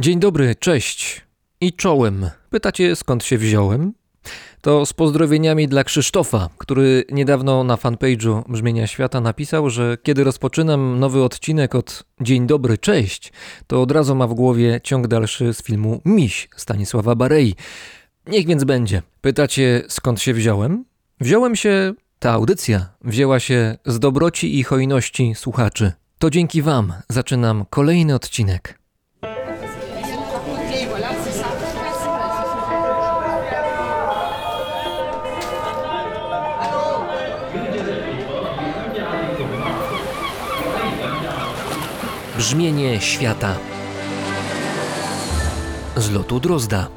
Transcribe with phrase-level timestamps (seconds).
[0.00, 1.26] Dzień dobry, cześć
[1.60, 2.30] i czołem.
[2.50, 3.92] Pytacie skąd się wziąłem?
[4.60, 10.98] To z pozdrowieniami dla Krzysztofa, który niedawno na fanpage'u Brzmienia Świata napisał, że kiedy rozpoczynam
[11.00, 13.32] nowy odcinek od Dzień dobry, cześć,
[13.66, 17.54] to od razu ma w głowie ciąg dalszy z filmu Miś Stanisława Barei.
[18.26, 19.02] Niech więc będzie.
[19.20, 20.84] Pytacie skąd się wziąłem?
[21.20, 25.92] Wziąłem się, ta audycja wzięła się z dobroci i hojności słuchaczy.
[26.18, 28.77] To dzięki Wam zaczynam kolejny odcinek.
[42.38, 43.54] Brzmienie świata
[45.96, 46.88] z lotu Drozda.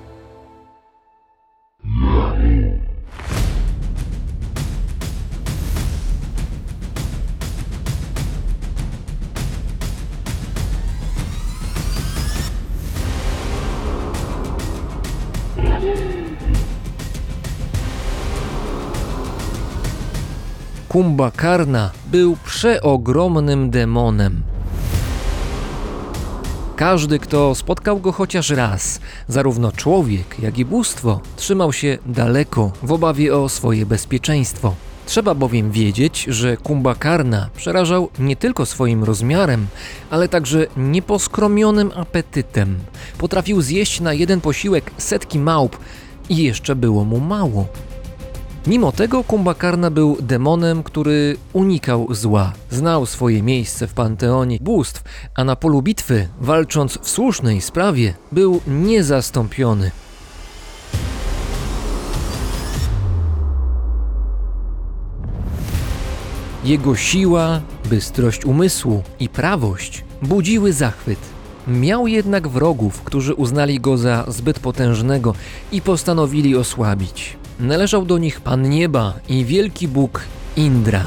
[20.90, 24.51] Kumbakarna był przeogromnym demonem.
[26.82, 32.92] Każdy, kto spotkał go chociaż raz, zarówno człowiek, jak i bóstwo, trzymał się daleko w
[32.92, 34.76] obawie o swoje bezpieczeństwo.
[35.06, 39.68] Trzeba bowiem wiedzieć, że Kumbakarna przerażał nie tylko swoim rozmiarem,
[40.10, 42.80] ale także nieposkromionym apetytem.
[43.18, 45.78] Potrafił zjeść na jeden posiłek setki małp
[46.30, 47.68] i jeszcze było mu mało.
[48.68, 52.54] Mimo tego Kumbakarna był demonem, który unikał zła.
[52.70, 55.04] Znał swoje miejsce w panteonie bóstw,
[55.36, 59.92] a na polu bitwy, walcząc w słusznej sprawie, był niezastąpiony.
[66.64, 71.20] Jego siła, bystrość umysłu i prawość budziły zachwyt.
[71.68, 75.34] Miał jednak wrogów, którzy uznali go za zbyt potężnego
[75.72, 77.41] i postanowili osłabić.
[77.62, 80.22] Należał do nich Pan Nieba i wielki Bóg
[80.56, 81.06] Indra.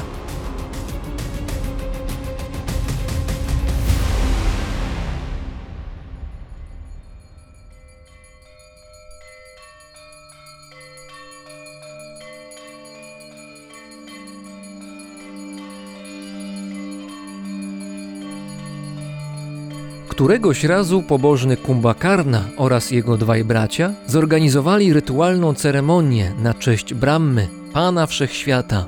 [20.15, 28.07] Któregoś razu pobożny Kumbakarna oraz jego dwaj bracia zorganizowali rytualną ceremonię na cześć Brahmy, Pana
[28.07, 28.85] Wszechświata.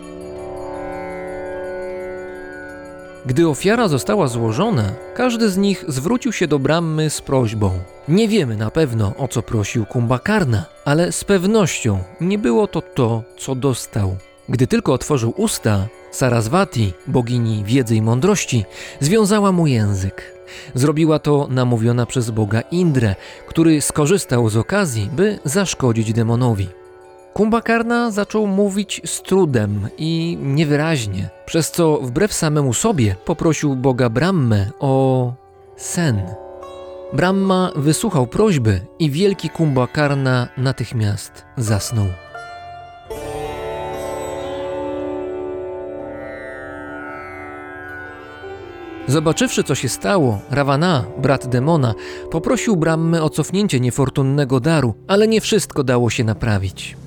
[3.25, 4.83] Gdy ofiara została złożona,
[5.15, 7.79] każdy z nich zwrócił się do Brahmy z prośbą.
[8.07, 13.23] Nie wiemy na pewno, o co prosił Kumbakarna, ale z pewnością nie było to to,
[13.37, 14.17] co dostał.
[14.49, 18.65] Gdy tylko otworzył usta, Saraswati, bogini wiedzy i mądrości,
[18.99, 20.36] związała mu język.
[20.73, 23.15] Zrobiła to namówiona przez boga Indrę,
[23.47, 26.67] który skorzystał z okazji, by zaszkodzić demonowi.
[27.33, 34.69] Kumbakarna zaczął mówić z trudem i niewyraźnie, przez co wbrew samemu sobie poprosił boga Brahmę
[34.79, 35.33] o
[35.75, 36.21] sen.
[37.13, 42.26] Brahma wysłuchał prośby i wielki Kumbakarna natychmiast zasnął.
[49.07, 51.93] Zobaczywszy, co się stało, Ravana, brat demona,
[52.31, 56.97] poprosił Brahmę o cofnięcie niefortunnego daru, ale nie wszystko dało się naprawić.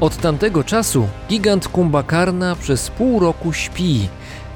[0.00, 4.08] Od tamtego czasu gigant Kumbakarna przez pół roku śpi,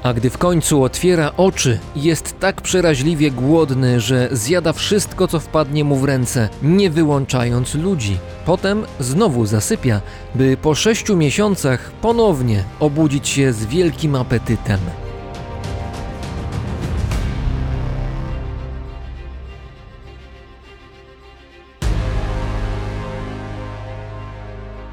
[0.07, 5.83] a gdy w końcu otwiera oczy, jest tak przeraźliwie głodny, że zjada wszystko, co wpadnie
[5.83, 8.17] mu w ręce, nie wyłączając ludzi.
[8.45, 10.01] Potem znowu zasypia,
[10.35, 14.79] by po sześciu miesiącach ponownie obudzić się z wielkim apetytem.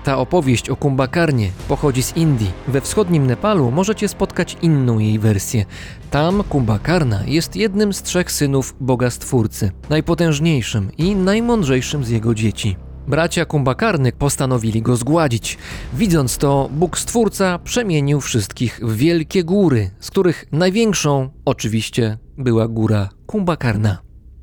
[0.04, 2.50] Ta opowieść o Kumbakarnie pochodzi z Indii.
[2.68, 5.64] We wschodnim Nepalu możecie spotkać inną jej wersję.
[6.10, 12.76] Tam Kumbakarna jest jednym z trzech synów Boga Stwórcy, najpotężniejszym i najmądrzejszym z jego dzieci.
[13.08, 15.58] Bracia Kumbakarny postanowili go zgładzić.
[15.94, 23.08] Widząc to, Bóg Stwórca przemienił wszystkich w wielkie góry, z których największą oczywiście była góra
[23.26, 23.98] Kumbakarna.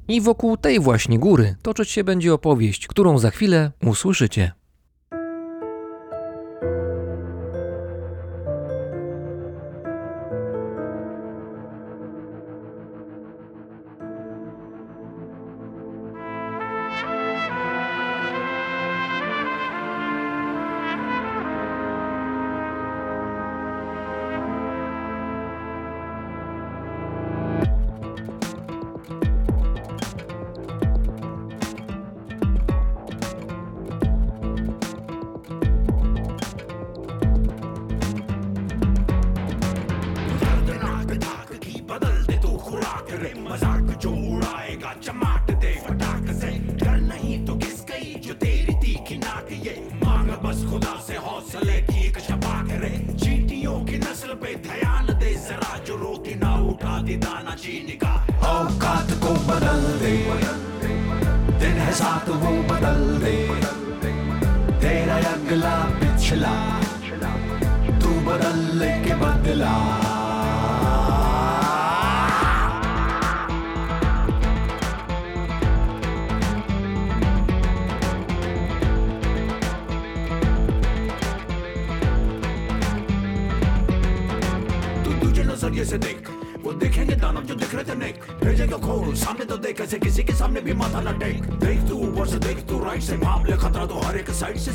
[0.07, 4.60] I wokół tej właśnie góry toczyć się będzie opowieść, którą za chwilę usłyszycie.
[94.41, 94.70] 설사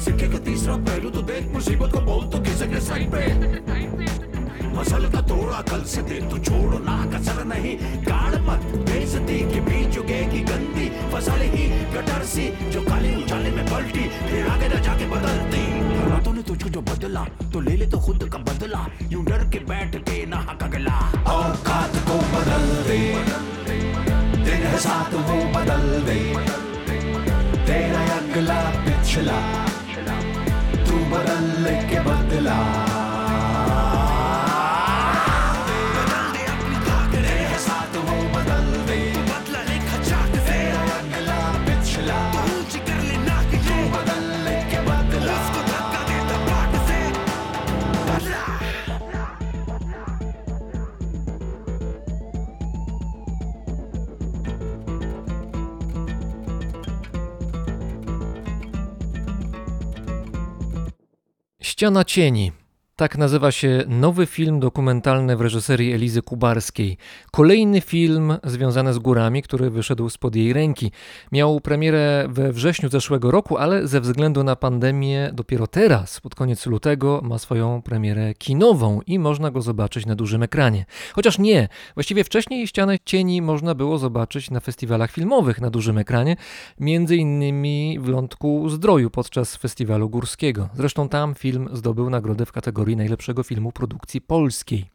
[61.86, 62.52] Ściana cieni.
[62.98, 66.98] Tak nazywa się nowy film dokumentalny w reżyserii Elizy Kubarskiej.
[67.30, 70.90] Kolejny film związany z górami, który wyszedł spod jej ręki.
[71.32, 76.66] Miał premierę we wrześniu zeszłego roku, ale ze względu na pandemię dopiero teraz, pod koniec
[76.66, 80.84] lutego, ma swoją premierę kinową i można go zobaczyć na dużym ekranie.
[81.12, 86.36] Chociaż nie, właściwie wcześniej Ścianę cieni można było zobaczyć na festiwalach filmowych na dużym ekranie,
[86.80, 90.68] między innymi w Lądku Zdroju podczas festiwalu górskiego.
[90.74, 94.90] Zresztą tam film zdobył nagrodę w kategorii najlepszego filmu produkcji polskiej.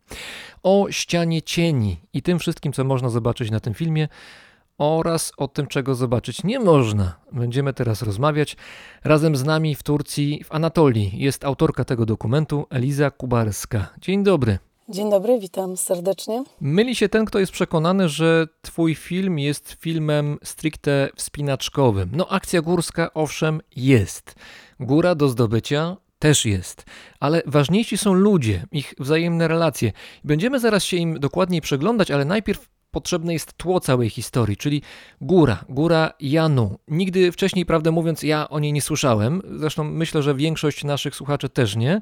[0.63, 4.07] O ścianie cieni i tym wszystkim, co można zobaczyć na tym filmie,
[4.77, 7.15] oraz o tym, czego zobaczyć nie można.
[7.31, 8.57] Będziemy teraz rozmawiać.
[9.03, 13.87] Razem z nami w Turcji, w Anatolii, jest autorka tego dokumentu, Eliza Kubarska.
[14.01, 14.59] Dzień dobry.
[14.89, 16.43] Dzień dobry, witam serdecznie.
[16.61, 22.09] Myli się ten, kto jest przekonany, że twój film jest filmem stricte wspinaczkowym.
[22.13, 24.35] No, akcja górska, owszem, jest.
[24.79, 26.85] Góra do zdobycia też jest,
[27.19, 29.91] ale ważniejsi są ludzie, ich wzajemne relacje.
[30.23, 34.81] Będziemy zaraz się im dokładniej przeglądać, ale najpierw potrzebne jest tło całej historii, czyli
[35.21, 36.79] góra, góra Janu.
[36.87, 39.41] Nigdy wcześniej, prawdę mówiąc, ja o niej nie słyszałem.
[39.55, 42.01] Zresztą myślę, że większość naszych słuchaczy też nie.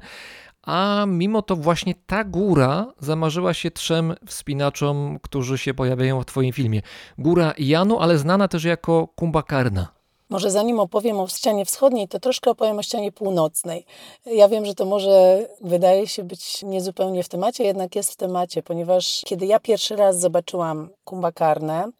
[0.62, 6.52] A mimo to właśnie ta góra zamarzyła się trzem wspinaczom, którzy się pojawiają w Twoim
[6.52, 6.82] filmie.
[7.18, 9.99] Góra Janu, ale znana też jako Kumbakarna.
[10.30, 13.84] Może zanim opowiem o ścianie wschodniej, to troszkę opowiem o ścianie północnej.
[14.26, 18.62] Ja wiem, że to może wydaje się być niezupełnie w temacie, jednak jest w temacie,
[18.62, 21.90] ponieważ kiedy ja pierwszy raz zobaczyłam Kumbakarnę,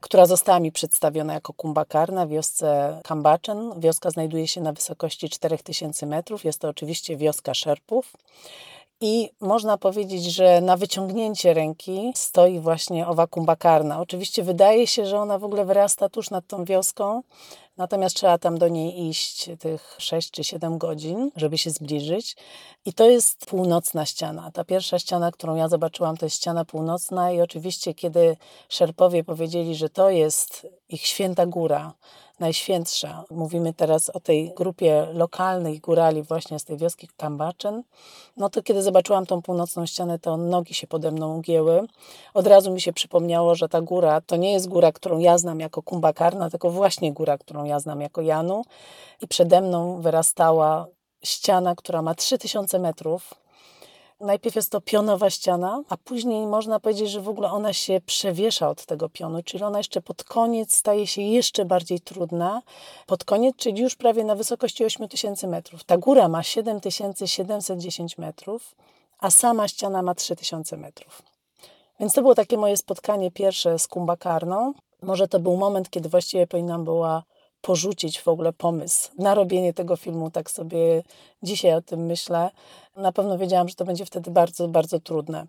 [0.00, 3.80] która została mi przedstawiona jako Kumbakarna w wiosce Kambaczyn.
[3.80, 6.44] Wioska znajduje się na wysokości 4000 metrów.
[6.44, 8.12] Jest to oczywiście wioska Szerpów.
[9.04, 14.00] I można powiedzieć, że na wyciągnięcie ręki stoi właśnie owa kumbakarna.
[14.00, 17.22] Oczywiście wydaje się, że ona w ogóle wyrasta tuż nad tą wioską,
[17.76, 22.36] natomiast trzeba tam do niej iść tych 6 czy 7 godzin, żeby się zbliżyć.
[22.84, 24.50] I to jest północna ściana.
[24.50, 28.36] Ta pierwsza ściana, którą ja zobaczyłam, to jest ściana północna i oczywiście kiedy
[28.68, 31.94] Szerpowie powiedzieli, że to jest ich święta góra,
[32.40, 33.24] najświętsza.
[33.30, 37.82] Mówimy teraz o tej grupie lokalnych górali właśnie z tej wioski Kambaczyn.
[38.36, 41.86] No to kiedy zobaczyłam tą północną ścianę, to nogi się pode mną ugięły.
[42.34, 45.60] Od razu mi się przypomniało, że ta góra to nie jest góra, którą ja znam
[45.60, 48.64] jako Kumbakarna, tylko właśnie góra, którą ja znam jako Janu.
[49.20, 50.86] I przede mną wyrastała
[51.24, 53.41] ściana, która ma 3000 metrów.
[54.22, 58.68] Najpierw jest to pionowa ściana, a później można powiedzieć, że w ogóle ona się przewiesza
[58.68, 62.62] od tego pionu, czyli ona jeszcze pod koniec staje się jeszcze bardziej trudna.
[63.06, 65.84] Pod koniec, czyli już prawie na wysokości 8000 metrów.
[65.84, 68.74] Ta góra ma 7710 metrów,
[69.18, 71.22] a sama ściana ma 3000 metrów.
[72.00, 74.74] Więc to było takie moje spotkanie pierwsze z Kumbakarną.
[75.02, 77.22] Może to był moment, kiedy właściwie powinnam była
[77.62, 80.30] porzucić w ogóle pomysł na robienie tego filmu.
[80.30, 81.02] Tak sobie
[81.42, 82.50] dzisiaj o tym myślę.
[82.96, 85.46] Na pewno wiedziałam, że to będzie wtedy bardzo, bardzo trudne.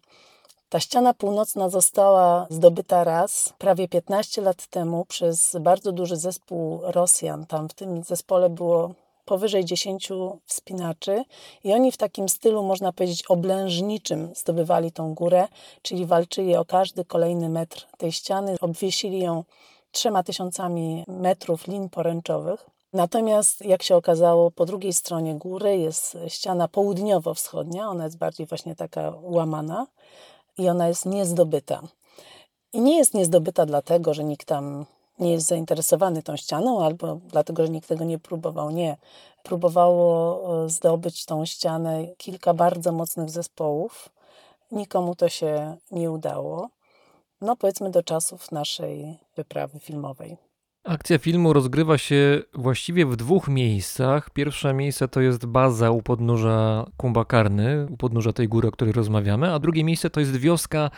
[0.69, 7.45] Ta ściana północna została zdobyta raz prawie 15 lat temu przez bardzo duży zespół Rosjan.
[7.45, 8.93] Tam w tym zespole było
[9.25, 10.09] powyżej 10
[10.45, 11.23] wspinaczy
[11.63, 15.47] i oni w takim stylu, można powiedzieć, oblężniczym zdobywali tą górę,
[15.81, 18.55] czyli walczyli o każdy kolejny metr tej ściany.
[18.61, 19.43] Obwiesili ją
[19.93, 22.69] trzema tysiącami metrów lin poręczowych.
[22.93, 28.75] Natomiast, jak się okazało, po drugiej stronie góry jest ściana południowo-wschodnia, ona jest bardziej właśnie
[28.75, 29.87] taka łamana
[30.57, 31.81] i ona jest niezdobyta.
[32.73, 34.85] I nie jest niezdobyta dlatego, że nikt tam
[35.19, 38.71] nie jest zainteresowany tą ścianą, albo dlatego, że nikt tego nie próbował.
[38.71, 38.97] Nie.
[39.43, 44.09] Próbowało e, zdobyć tą ścianę kilka bardzo mocnych zespołów.
[44.71, 46.69] Nikomu to się nie udało.
[47.43, 50.37] No, powiedzmy do czasów naszej wyprawy filmowej.
[50.83, 54.29] Akcja filmu rozgrywa się właściwie w dwóch miejscach.
[54.29, 59.53] Pierwsze miejsce to jest baza u podnóża Kumbakarny, u podnóża tej góry, o której rozmawiamy,
[59.53, 60.89] a drugie miejsce to jest wioska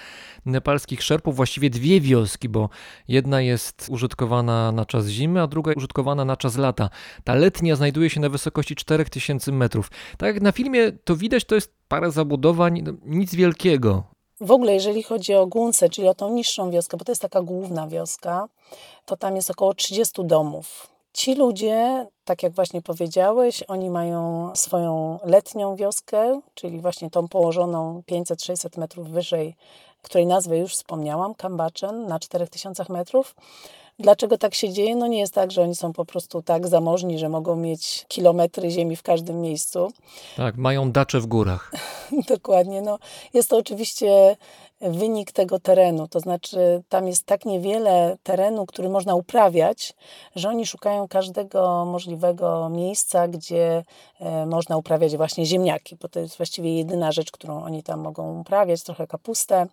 [0.45, 2.69] nepalskich szerpów, właściwie dwie wioski, bo
[3.07, 6.89] jedna jest użytkowana na czas zimy, a druga użytkowana na czas lata.
[7.23, 9.91] Ta letnia znajduje się na wysokości 4000 metrów.
[10.17, 14.14] Tak jak na filmie to widać, to jest parę zabudowań, no, nic wielkiego.
[14.41, 17.41] W ogóle, jeżeli chodzi o Gunce, czyli o tą niższą wioskę, bo to jest taka
[17.41, 18.47] główna wioska,
[19.05, 20.87] to tam jest około 30 domów.
[21.13, 28.01] Ci ludzie, tak jak właśnie powiedziałeś, oni mają swoją letnią wioskę, czyli właśnie tą położoną
[28.11, 29.55] 500-600 metrów wyżej,
[30.01, 33.35] której nazwę już wspomniałam, Kambachen, na 4000 metrów.
[33.99, 34.95] Dlaczego tak się dzieje?
[34.95, 38.71] No nie jest tak, że oni są po prostu tak zamożni, że mogą mieć kilometry
[38.71, 39.91] ziemi w każdym miejscu.
[40.37, 41.71] Tak, mają dacze w górach.
[42.29, 42.81] Dokładnie.
[42.81, 42.99] No,
[43.33, 44.37] jest to oczywiście
[44.81, 46.07] wynik tego terenu.
[46.07, 49.93] To znaczy, tam jest tak niewiele terenu, który można uprawiać,
[50.35, 53.83] że oni szukają każdego możliwego miejsca, gdzie
[54.19, 58.39] e, można uprawiać właśnie ziemniaki, bo to jest właściwie jedyna rzecz, którą oni tam mogą
[58.39, 59.67] uprawiać, trochę kapustę.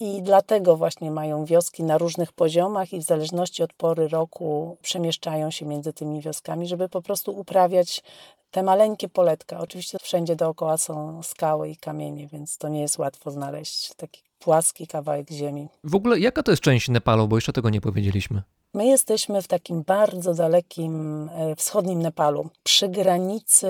[0.00, 5.50] I dlatego właśnie mają wioski na różnych poziomach i w zależności od pory roku przemieszczają
[5.50, 8.02] się między tymi wioskami, żeby po prostu uprawiać
[8.50, 9.58] te maleńkie poletka.
[9.58, 14.86] Oczywiście wszędzie dookoła są skały i kamienie, więc to nie jest łatwo znaleźć taki płaski
[14.86, 15.68] kawałek ziemi.
[15.84, 18.42] W ogóle jaka to jest część Nepalu, bo jeszcze tego nie powiedzieliśmy?
[18.74, 23.66] My jesteśmy w takim bardzo dalekim e, wschodnim Nepalu, przy granicy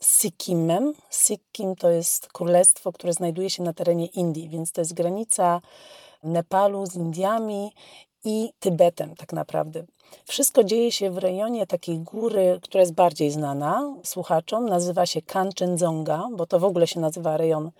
[0.00, 0.92] z Sikkimem.
[1.10, 5.60] Sikkim to jest królestwo, które znajduje się na terenie Indii, więc to jest granica
[6.22, 7.72] Nepalu z Indiami
[8.24, 9.84] i Tybetem tak naprawdę.
[10.24, 14.68] Wszystko dzieje się w rejonie takiej góry, która jest bardziej znana słuchaczom.
[14.68, 17.70] Nazywa się Kanchenjunga, bo to w ogóle się nazywa rejon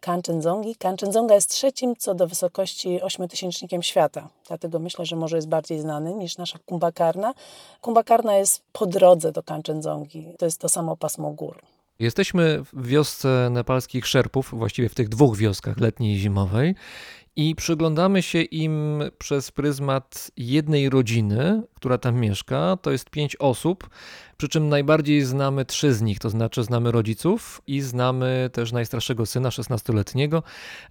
[0.00, 0.76] Kanchenjungi.
[0.76, 6.14] Kanchenjunga jest trzecim co do wysokości ośmiotysięcznikiem świata, dlatego myślę, że może jest bardziej znany
[6.14, 7.34] niż nasza Kumbakarna.
[7.80, 11.62] Kumbakarna jest po drodze do Kanchenjungi, to jest to samo pasmo gór.
[11.98, 16.74] Jesteśmy w wiosce nepalskich szerpów, właściwie w tych dwóch wioskach letniej i zimowej
[17.36, 22.78] i przyglądamy się im przez pryzmat jednej rodziny, która tam mieszka.
[22.82, 23.90] To jest pięć osób,
[24.40, 29.26] przy czym najbardziej znamy trzy z nich, to znaczy znamy rodziców i znamy też najstarszego
[29.26, 30.42] syna, 16-letniego.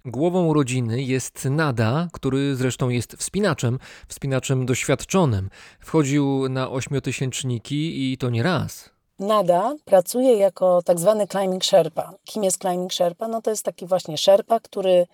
[0.04, 3.78] Głową rodziny jest Nada, który zresztą jest wspinaczem,
[4.08, 5.50] wspinaczem doświadczonym.
[5.80, 8.90] Wchodził na ośmiotysięczniki i to nie raz.
[9.18, 12.12] Nada pracuje jako tak zwany climbing sherpa.
[12.24, 13.28] Kim jest climbing sherpa?
[13.28, 15.06] No to jest taki właśnie sherpa, który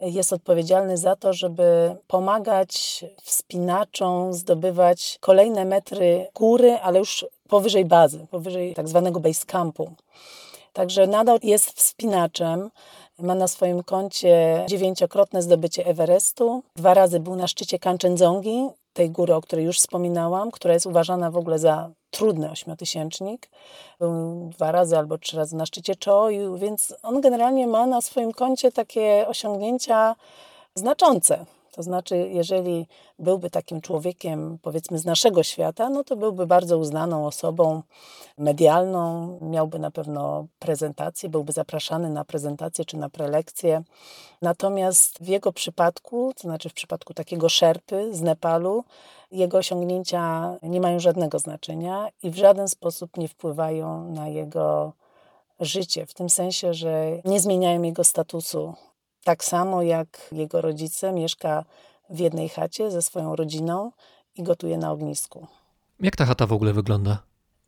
[0.00, 8.26] jest odpowiedzialny za to, żeby pomagać wspinaczom zdobywać kolejne metry góry, ale już powyżej bazy,
[8.30, 9.92] powyżej tak zwanego base campu.
[10.72, 12.70] Także nadal jest wspinaczem.
[13.18, 16.62] Ma na swoim koncie dziewięciokrotne zdobycie Everestu.
[16.76, 21.30] Dwa razy był na szczycie Kanchenjungi, tej góry, o której już wspominałam, która jest uważana
[21.30, 23.50] w ogóle za trudny ośmiotysięcznik.
[23.98, 28.32] Był dwa razy albo trzy razy na szczycie Choju, więc on generalnie ma na swoim
[28.32, 30.16] koncie takie osiągnięcia
[30.74, 31.46] znaczące.
[31.78, 32.86] To znaczy, jeżeli
[33.18, 37.82] byłby takim człowiekiem, powiedzmy, z naszego świata, no to byłby bardzo uznaną osobą
[38.38, 43.82] medialną, miałby na pewno prezentację, byłby zapraszany na prezentację czy na prelekcję.
[44.42, 48.84] Natomiast w jego przypadku, to znaczy w przypadku takiego szerpy z Nepalu,
[49.30, 54.92] jego osiągnięcia nie mają żadnego znaczenia i w żaden sposób nie wpływają na jego
[55.60, 58.74] życie, w tym sensie, że nie zmieniają jego statusu
[59.28, 61.64] tak samo jak jego rodzice mieszka
[62.10, 63.92] w jednej chacie ze swoją rodziną
[64.34, 65.46] i gotuje na ognisku.
[66.00, 67.22] Jak ta chata w ogóle wygląda?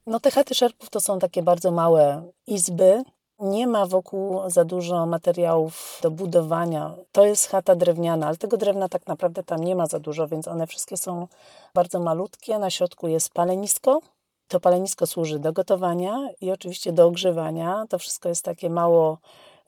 [0.07, 3.02] No te chaty szerpów to są takie bardzo małe izby.
[3.38, 6.95] Nie ma wokół za dużo materiałów do budowania.
[7.12, 10.49] To jest chata drewniana, ale tego drewna tak naprawdę tam nie ma za dużo, więc
[10.49, 11.29] one wszystkie są
[11.75, 12.59] bardzo malutkie.
[12.59, 14.00] Na środku jest palenisko.
[14.49, 17.85] To palenisko służy do gotowania i oczywiście do ogrzewania.
[17.88, 19.19] To wszystko jest takie mało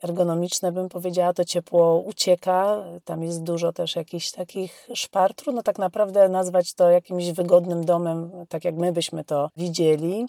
[0.03, 2.83] ergonomiczne, bym powiedziała, to ciepło ucieka.
[3.05, 5.33] Tam jest dużo też jakichś takich szpar.
[5.33, 10.25] Trudno tak naprawdę nazwać to jakimś wygodnym domem, tak jak my byśmy to widzieli.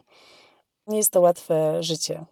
[0.87, 2.25] Nie jest to łatwe życie.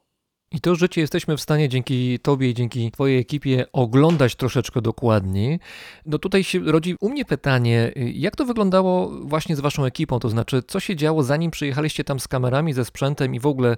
[0.52, 5.60] I to życie jesteśmy w stanie dzięki Tobie i dzięki Twojej ekipie oglądać troszeczkę dokładniej.
[6.06, 10.18] No tutaj się rodzi u mnie pytanie, jak to wyglądało właśnie z Waszą ekipą?
[10.18, 13.76] To znaczy, co się działo zanim przyjechaliście tam z kamerami, ze sprzętem i w ogóle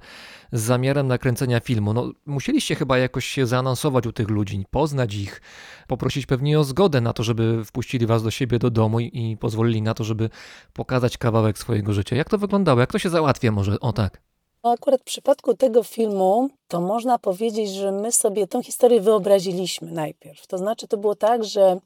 [0.53, 1.93] z zamiarem nakręcenia filmu?
[1.93, 5.43] No musieliście chyba jakoś się zaanonsować u tych ludzi, poznać ich,
[5.87, 9.83] poprosić pewnie o zgodę na to, żeby wpuścili Was do siebie do domu i, pozwolili
[9.83, 10.31] na to, żeby
[10.73, 12.17] pokazać kawałek swojego życia.
[12.17, 12.81] Jak to wyglądało?
[12.81, 13.81] Jak to się załatwia może?
[13.81, 14.34] O tak.
[14.65, 19.93] No akurat w przypadku tego filmu, to można powiedzieć, że my sobie tę historię wyobraziliśmy
[19.93, 20.47] najpierw.
[20.47, 21.79] To znaczy, to było tak, że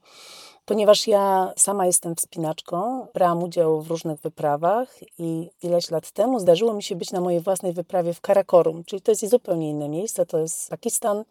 [0.65, 6.75] ponieważ ja sama jestem wspinaczką, brałam udział w różnych wyprawach i ileś lat temu zdarzyło
[6.75, 10.27] mi się być na mojej własnej wyprawie w Karakorum, czyli to jest zupełnie inne miejsce,
[10.27, 11.25] to jest Pakistan.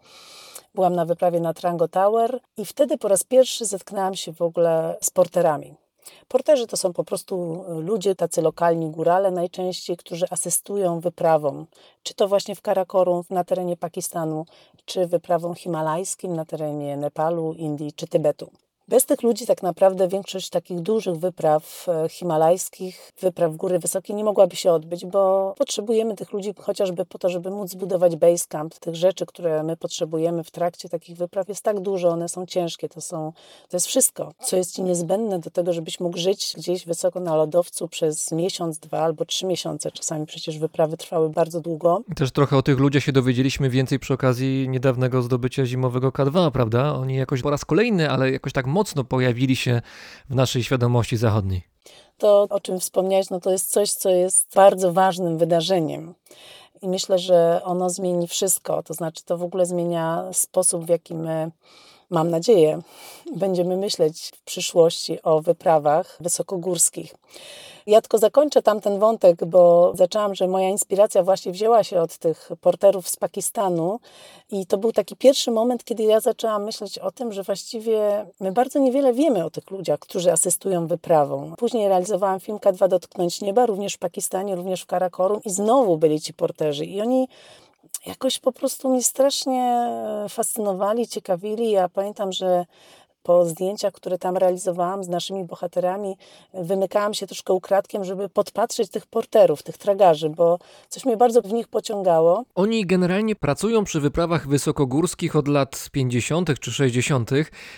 [0.75, 4.97] Byłam na wyprawie na Trango Tower i wtedy po raz pierwszy zetknęłam się w ogóle
[5.01, 5.86] z porterami.
[6.27, 11.67] Porterzy to są po prostu ludzie, tacy lokalni górale najczęściej, którzy asystują wyprawom,
[12.03, 14.45] czy to właśnie w Karakorum na terenie Pakistanu,
[14.85, 18.51] czy wyprawom himalajskim na terenie Nepalu, Indii czy Tybetu.
[18.89, 24.23] Bez tych ludzi tak naprawdę większość takich dużych wypraw e, himalajskich, wypraw góry wysokie nie
[24.23, 28.75] mogłaby się odbyć, bo potrzebujemy tych ludzi chociażby po to, żeby móc zbudować base camp.
[28.79, 32.89] Tych rzeczy, które my potrzebujemy w trakcie takich wypraw jest tak dużo, one są ciężkie,
[32.89, 33.33] to, są,
[33.69, 37.35] to jest wszystko, co jest Ci niezbędne do tego, żebyś mógł żyć gdzieś wysoko na
[37.35, 39.91] lodowcu przez miesiąc, dwa albo trzy miesiące.
[39.91, 42.01] Czasami przecież wyprawy trwały bardzo długo.
[42.15, 46.93] Też trochę o tych ludziach się dowiedzieliśmy więcej przy okazji niedawnego zdobycia zimowego K2, prawda?
[46.93, 49.81] Oni jakoś po raz kolejny, ale jakoś tak mocno pojawili się
[50.29, 51.61] w naszej świadomości zachodniej.
[52.17, 56.15] To, o czym wspomniałeś, no to jest coś, co jest bardzo ważnym wydarzeniem.
[56.81, 58.83] I myślę, że ono zmieni wszystko.
[58.83, 61.51] To znaczy, to w ogóle zmienia sposób, w jaki my,
[62.09, 62.81] mam nadzieję,
[63.35, 67.15] będziemy myśleć w przyszłości o wyprawach wysokogórskich.
[67.87, 72.49] Ja tylko zakończę tamten wątek, bo zaczęłam, że moja inspiracja właśnie wzięła się od tych
[72.61, 73.99] porterów z Pakistanu
[74.51, 78.51] i to był taki pierwszy moment, kiedy ja zaczęłam myśleć o tym, że właściwie my
[78.51, 81.55] bardzo niewiele wiemy o tych ludziach, którzy asystują wyprawom.
[81.57, 86.21] Później realizowałam film K2 Dotknąć Nieba, również w Pakistanie, również w Karakorum i znowu byli
[86.21, 87.27] ci porterzy i oni
[88.05, 89.89] jakoś po prostu mnie strasznie
[90.29, 91.71] fascynowali, ciekawili.
[91.71, 92.65] Ja pamiętam, że
[93.27, 96.17] po zdjęciach, które tam realizowałam z naszymi bohaterami,
[96.53, 100.59] wymykałam się troszkę ukradkiem, żeby podpatrzeć tych porterów, tych tragarzy, bo
[100.89, 102.43] coś mnie bardzo w nich pociągało.
[102.55, 106.59] Oni generalnie pracują przy wyprawach wysokogórskich od lat 50.
[106.59, 107.31] czy 60.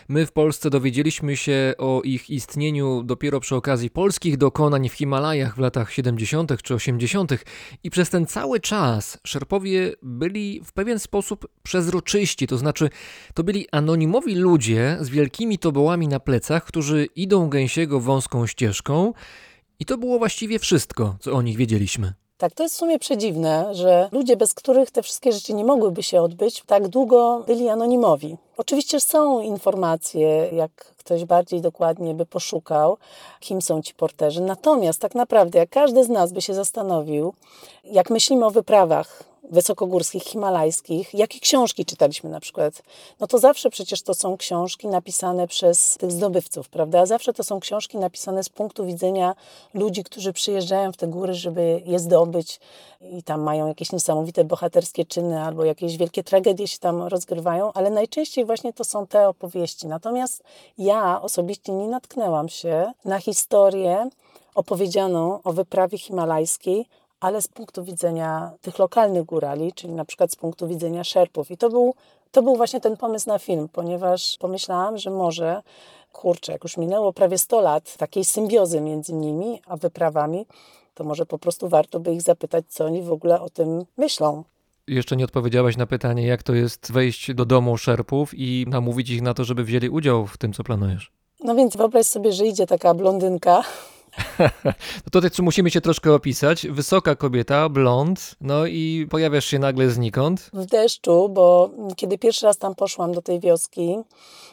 [0.08, 5.56] My w Polsce dowiedzieliśmy się o ich istnieniu dopiero przy okazji polskich dokonań w Himalajach
[5.56, 6.62] w latach 70.
[6.64, 7.32] czy 80.
[7.84, 12.90] I przez ten cały czas szerpowie byli w pewien sposób przezroczyści, to znaczy
[13.34, 19.14] to byli anonimowi ludzie z wielkimi wielkimi tobołami na plecach, którzy idą gęsiego wąską ścieżką
[19.80, 22.14] i to było właściwie wszystko, co o nich wiedzieliśmy.
[22.38, 26.04] Tak, to jest w sumie przedziwne, że ludzie, bez których te wszystkie rzeczy nie mogłyby
[26.04, 28.38] się odbyć, tak długo byli anonimowi.
[28.58, 32.98] Oczywiście są informacje, jak ktoś bardziej dokładnie by poszukał,
[33.40, 34.42] kim są ci porterzy.
[34.42, 37.34] Natomiast tak naprawdę, jak każdy z nas by się zastanowił,
[37.84, 42.84] jak myślimy o wyprawach wysokogórskich, himalajskich, jakie książki czytaliśmy na przykład,
[43.20, 47.06] no to zawsze przecież to są książki napisane przez tych zdobywców, prawda?
[47.06, 49.36] Zawsze to są książki napisane z punktu widzenia
[49.74, 52.60] ludzi, którzy przyjeżdżają w te góry, żeby je zdobyć
[53.02, 57.90] i tam mają jakieś niesamowite bohaterskie czyny albo jakieś wielkie tragedie się tam rozgrywają, ale
[57.90, 59.88] najczęściej właśnie to są te opowieści.
[59.88, 60.44] Natomiast
[60.78, 64.10] ja osobiście nie natknęłam się na historię
[64.56, 66.86] opowiedzianą o wyprawie himalajskiej
[67.20, 71.52] ale z punktu widzenia tych lokalnych górali, czyli na przykład z punktu widzenia szerpów.
[71.52, 71.96] I to był,
[72.32, 75.62] to był właśnie ten pomysł na film, ponieważ pomyślałam, że może,
[76.12, 80.46] kurczę, jak już minęło prawie 100 lat takiej symbiozy między nimi a wyprawami,
[80.94, 84.44] to może po prostu warto by ich zapytać, co oni w ogóle o tym myślą.
[84.88, 89.22] Jeszcze nie odpowiedziałaś na pytanie, jak to jest wejść do domu szerpów i namówić ich
[89.22, 91.12] na to, żeby wzięli udział w tym, co planujesz.
[91.44, 93.64] No więc wyobraź sobie, że idzie taka blondynka
[95.06, 96.68] no to też musimy cię troszkę opisać.
[96.68, 100.50] Wysoka kobieta, blond, no i pojawiasz się nagle znikąd.
[100.54, 103.98] W deszczu, bo kiedy pierwszy raz tam poszłam do tej wioski,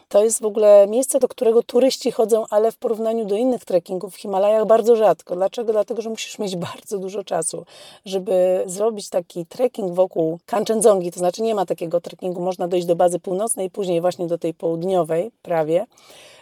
[0.08, 4.14] to jest w ogóle miejsce, do którego turyści chodzą, ale w porównaniu do innych trekkingów
[4.14, 5.34] w Himalajach bardzo rzadko.
[5.36, 5.72] Dlaczego?
[5.72, 7.64] Dlatego, że musisz mieć bardzo dużo czasu,
[8.04, 12.96] żeby zrobić taki trekking wokół Kanchenjungi, to znaczy nie ma takiego trekkingu, można dojść do
[12.96, 15.86] bazy północnej, później właśnie do tej południowej prawie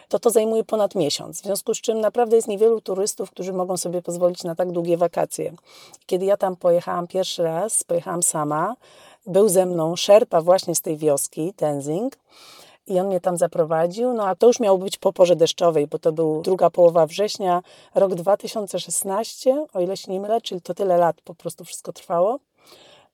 [0.09, 1.41] to to zajmuje ponad miesiąc.
[1.41, 4.97] W związku z czym naprawdę jest niewielu turystów, którzy mogą sobie pozwolić na tak długie
[4.97, 5.53] wakacje.
[6.05, 8.75] Kiedy ja tam pojechałam pierwszy raz, pojechałam sama,
[9.27, 12.17] był ze mną szerpa właśnie z tej wioski, Tenzing.
[12.87, 15.99] I on mnie tam zaprowadził, no a to już miało być po porze deszczowej, bo
[15.99, 17.61] to był druga połowa września,
[17.95, 22.39] rok 2016, o ile się nie mylę, czyli to tyle lat po prostu wszystko trwało.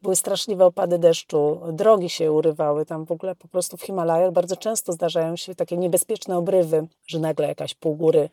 [0.01, 4.31] Były straszliwe opady deszczu, drogi się urywały tam w ogóle po prostu w Himalajach.
[4.31, 8.29] Bardzo często zdarzają się takie niebezpieczne obrywy, że nagle jakaś pół góry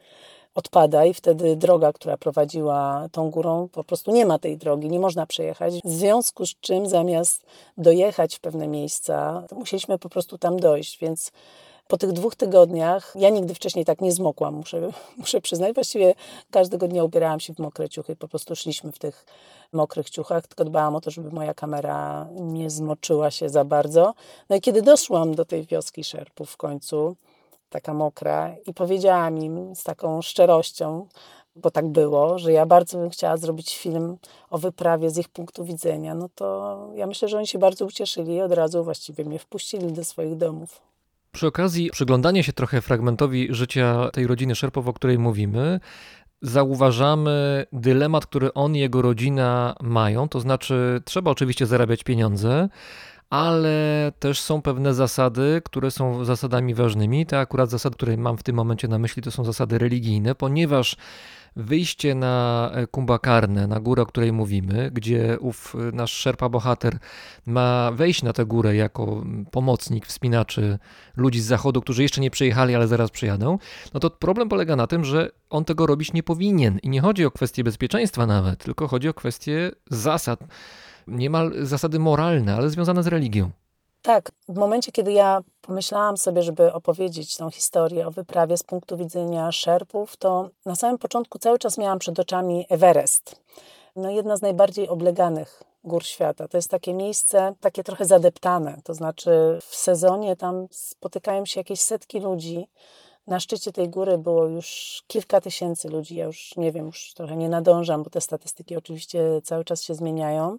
[0.55, 5.01] odpada i wtedy droga, która prowadziła tą górą, po prostu nie ma tej drogi, nie
[5.01, 5.75] można przejechać.
[5.85, 11.33] W związku z czym zamiast dojechać w pewne miejsca, musieliśmy po prostu tam dojść, więc
[11.89, 15.75] po tych dwóch tygodniach, ja nigdy wcześniej tak nie zmokłam, muszę, muszę przyznać.
[15.75, 16.15] Właściwie
[16.51, 19.27] każdego dnia ubierałam się w mokre ciuchy, po prostu szliśmy w tych
[19.73, 24.15] mokrych ciuchach, tylko dbałam o to, żeby moja kamera nie zmoczyła się za bardzo.
[24.51, 27.17] No i kiedy doszłam do tej wioski Szerpów w końcu,
[27.71, 31.07] taka mokra, i powiedziałam im z taką szczerością,
[31.57, 34.17] bo tak było, że ja bardzo bym chciała zrobić film
[34.51, 38.35] o wyprawie z ich punktu widzenia, no to ja myślę, że oni się bardzo ucieszyli
[38.35, 40.89] i od razu właściwie mnie wpuścili do swoich domów.
[41.33, 45.81] Przy okazji przyglądania się trochę fragmentowi życia tej rodziny Szerpow, o której mówimy,
[46.43, 50.29] zauważamy dylemat, który on i jego rodzina mają.
[50.29, 52.69] To znaczy, trzeba oczywiście zarabiać pieniądze,
[53.31, 57.27] ale też są pewne zasady, które są zasadami ważnymi.
[57.27, 60.97] Te akurat zasady, które mam w tym momencie na myśli, to są zasady religijne, ponieważ
[61.57, 66.99] wyjście na Kumbakarnę, na górę, o której mówimy, gdzie ów nasz szerpa bohater
[67.47, 70.79] ma wejść na tę górę jako pomocnik wspinaczy
[71.17, 73.59] ludzi z zachodu, którzy jeszcze nie przyjechali, ale zaraz przyjadą,
[73.95, 76.79] no to problem polega na tym, że on tego robić nie powinien.
[76.83, 80.41] I nie chodzi o kwestię bezpieczeństwa nawet, tylko chodzi o kwestię zasad
[81.09, 83.51] niemal zasady moralne, ale związane z religią.
[84.03, 88.97] Tak, w momencie, kiedy ja pomyślałam sobie, żeby opowiedzieć tą historię o wyprawie z punktu
[88.97, 93.41] widzenia szerpów, to na samym początku cały czas miałam przed oczami Everest.
[93.97, 96.49] No, jedna z najbardziej obleganych gór świata.
[96.49, 98.81] To jest takie miejsce, takie trochę zadeptane.
[98.85, 102.69] To znaczy, w sezonie tam spotykają się jakieś setki ludzi.
[103.27, 106.17] Na szczycie tej góry było już kilka tysięcy ludzi.
[106.17, 109.95] Ja już nie wiem, już trochę nie nadążam, bo te statystyki oczywiście cały czas się
[109.95, 110.59] zmieniają.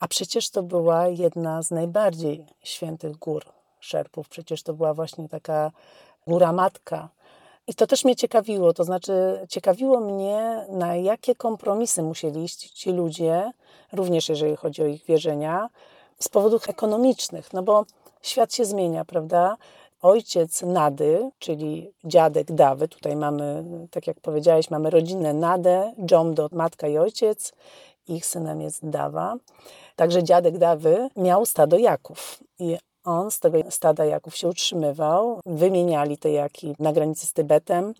[0.00, 3.44] A przecież to była jedna z najbardziej świętych gór
[3.80, 4.28] szerpów.
[4.28, 5.72] Przecież to była właśnie taka
[6.26, 7.08] góra matka.
[7.66, 12.92] I to też mnie ciekawiło, to znaczy ciekawiło mnie, na jakie kompromisy musieli iść ci
[12.92, 13.52] ludzie,
[13.92, 15.68] również jeżeli chodzi o ich wierzenia,
[16.18, 17.84] z powodów ekonomicznych, no bo
[18.22, 19.56] świat się zmienia, prawda?
[20.02, 26.88] Ojciec Nady, czyli dziadek Dawy, tutaj mamy, tak jak powiedziałeś, mamy rodzinę Nadę, Jomdo, matka
[26.88, 27.52] i ojciec,
[28.08, 29.36] ich synem jest Dawa.
[29.96, 35.40] Także dziadek Dawy miał stado jaków i on z tego stada jaków się utrzymywał.
[35.46, 37.94] Wymieniali te jaki na granicy z Tybetem,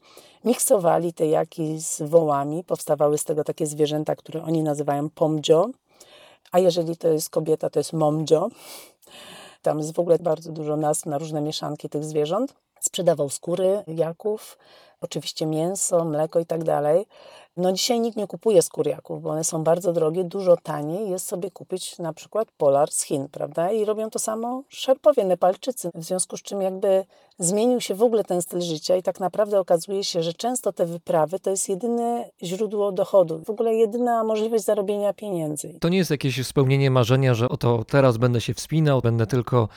[0.44, 2.64] miksowali te jaki z wołami.
[2.64, 5.68] Powstawały z tego takie zwierzęta, które oni nazywają pomdzio.
[6.52, 8.48] A jeżeli to jest kobieta, to jest momdzio.
[9.62, 12.54] Tam jest w ogóle bardzo dużo nazw na różne mieszanki tych zwierząt.
[12.80, 14.58] Sprzedawał skóry jaków,
[15.00, 17.06] oczywiście mięso, mleko i tak dalej.
[17.56, 21.50] No dzisiaj nikt nie kupuje skóriaków, bo one są bardzo drogie, dużo taniej jest sobie
[21.50, 23.72] kupić na przykład polar z Chin, prawda?
[23.72, 25.90] I robią to samo Szerpowie, Nepalczycy.
[25.94, 27.04] W związku z czym jakby
[27.38, 30.86] zmienił się w ogóle ten styl życia i tak naprawdę okazuje się, że często te
[30.86, 35.78] wyprawy to jest jedyne źródło dochodu, w ogóle jedyna możliwość zarobienia pieniędzy.
[35.80, 39.68] To nie jest jakieś spełnienie marzenia, że oto teraz będę się wspinał, będę tylko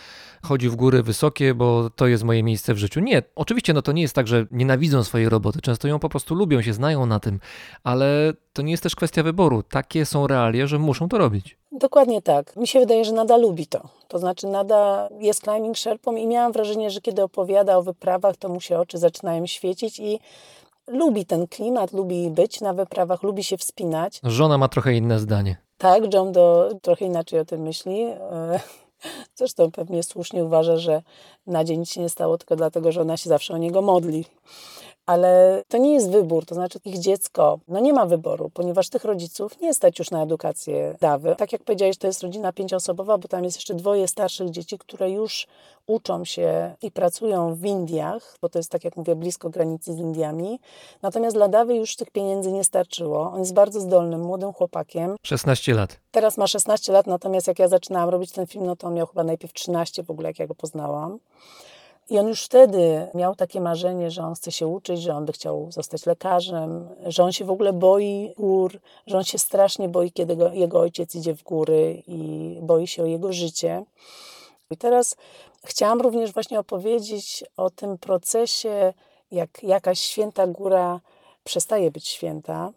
[0.44, 3.00] chodził w góry wysokie, bo to jest moje miejsce w życiu.
[3.00, 6.36] Nie, oczywiście no to nie jest tak, że nienawidzą swojej roboty, często ją po prostu
[6.36, 7.40] lubią, się znają na tym,
[7.84, 9.64] ale to nie jest też kwestia wyboru.
[9.64, 11.58] Takie są realia, że muszą to robić.
[11.72, 12.56] Dokładnie tak.
[12.56, 13.90] Mi się wydaje, że Nada lubi to.
[14.08, 18.50] To znaczy Nada jest climbing sherpą i miałam wrażenie, że kiedy opowiada o wyprawach, to
[18.50, 20.20] mu się oczy zaczynają świecić i
[20.88, 24.20] lubi ten klimat, lubi być na wyprawach, lubi się wspinać.
[24.24, 25.58] Żona ma trochę inne zdanie.
[25.78, 28.02] Tak, John do trochę inaczej o tym myśli.
[28.02, 28.60] E,
[29.36, 31.02] zresztą pewnie słusznie uważa, że
[31.48, 34.26] na dzień nic się nie stało tylko dlatego, że ona się zawsze o niego modli
[35.10, 39.04] ale to nie jest wybór, to znaczy ich dziecko no nie ma wyboru, ponieważ tych
[39.04, 41.36] rodziców nie stać już na edukację dawy.
[41.36, 45.12] Tak jak powiedziałeś, to jest rodzina pięcioosobowa, bo tam jest jeszcze dwoje starszych dzieci, które
[45.12, 45.48] już
[45.88, 49.98] uczą się i pracują w Indiach, bo to jest, tak jak mówię, blisko granicy z
[49.98, 50.60] Indiami.
[51.02, 53.32] Natomiast dla dawy już tych pieniędzy nie starczyło.
[53.34, 55.16] On jest bardzo zdolnym, młodym chłopakiem.
[55.24, 56.00] 16 lat.
[56.12, 59.08] Teraz ma 16 lat, natomiast jak ja zaczynałam robić ten film, no to on miał
[59.08, 61.20] chyba najpierw 13 w ogóle, jak ja go poznałam.
[62.10, 65.34] I on już wtedy miał takie marzenie, że on chce się uczyć, że on by
[65.34, 70.12] chciał zostać lekarzem, że on się w ogóle boi gór, że on się strasznie boi,
[70.12, 73.84] kiedy go, jego ojciec idzie w góry i boi się o jego życie.
[74.72, 75.16] I teraz
[75.66, 78.94] chciałam również właśnie opowiedzieć o tym procesie,
[79.32, 81.00] jak jakaś święta góra
[81.44, 82.72] przestaje być święta,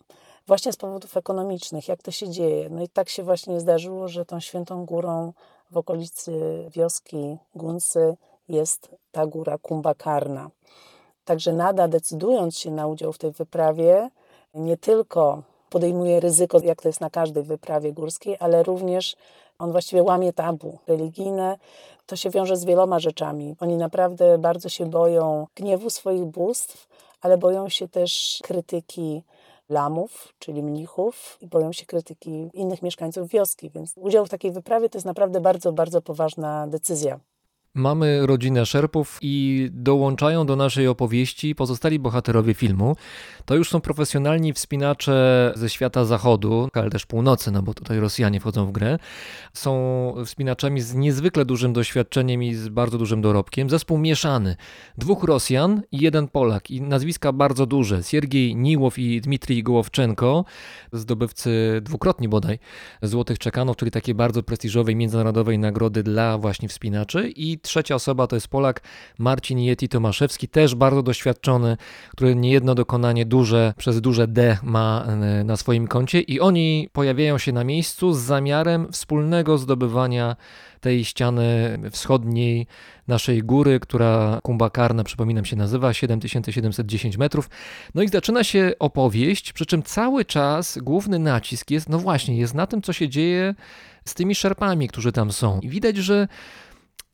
[0.47, 2.69] właśnie z powodów ekonomicznych, jak to się dzieje.
[2.71, 5.33] No i tak się właśnie zdarzyło, że tą świętą górą
[5.71, 8.17] w okolicy wioski Gunsy
[8.49, 10.51] jest ta góra Kumbakarna.
[11.25, 14.11] Także Nada, decydując się na udział w tej wyprawie,
[14.55, 19.17] nie tylko podejmuje ryzyko, jak to jest na każdej wyprawie górskiej, ale również
[19.59, 21.59] on właściwie łamie tabu religijne.
[22.07, 23.57] To się wiąże z wieloma rzeczami.
[23.61, 26.89] Oni naprawdę bardzo się boją gniewu swoich bóstw,
[27.21, 29.23] ale boją się też krytyki
[29.69, 33.71] lamów, czyli mnichów, i boją się krytyki innych mieszkańców wioski.
[33.71, 37.21] Więc udział w takiej wyprawie to jest naprawdę bardzo, bardzo poważna decyzja.
[37.75, 42.97] Mamy rodzinę szerpów i dołączają do naszej opowieści pozostali bohaterowie filmu.
[43.45, 48.41] To już są profesjonalni wspinacze ze świata zachodu, ale też północy, no bo tutaj Rosjanie
[48.41, 48.99] wchodzą w grę.
[49.53, 53.71] Są wspinaczami z niezwykle dużym doświadczeniem i z bardzo dużym dorobkiem.
[53.71, 54.57] Zespół mieszany.
[54.99, 56.71] Dwóch Rosjan i jeden Polak.
[56.71, 58.03] I nazwiska bardzo duże.
[58.03, 60.45] Siergiej Niłow i Dmitrij Gołowczenko,
[60.93, 62.59] zdobywcy dwukrotnie bodaj
[63.03, 67.33] Złotych Czekanów, czyli takiej bardzo prestiżowej międzynarodowej nagrody dla właśnie wspinaczy.
[67.37, 68.81] I trzecia osoba to jest Polak
[69.19, 71.77] Marcin Yeti Tomaszewski, też bardzo doświadczony,
[72.11, 77.39] który niejedno dokonanie duże, przez duże D ma e, na swoim koncie i oni pojawiają
[77.39, 80.37] się na miejscu z zamiarem wspólnego zdobywania
[80.81, 82.67] tej ściany wschodniej
[83.09, 87.51] naszej góry, która Kumbakarna, przypominam się, nazywa 7710 metrów.
[87.95, 92.55] No i zaczyna się opowieść, przy czym cały czas główny nacisk jest, no właśnie, jest
[92.55, 93.55] na tym, co się dzieje
[94.05, 95.61] z tymi szerpami, którzy tam są.
[95.61, 96.29] I widać, że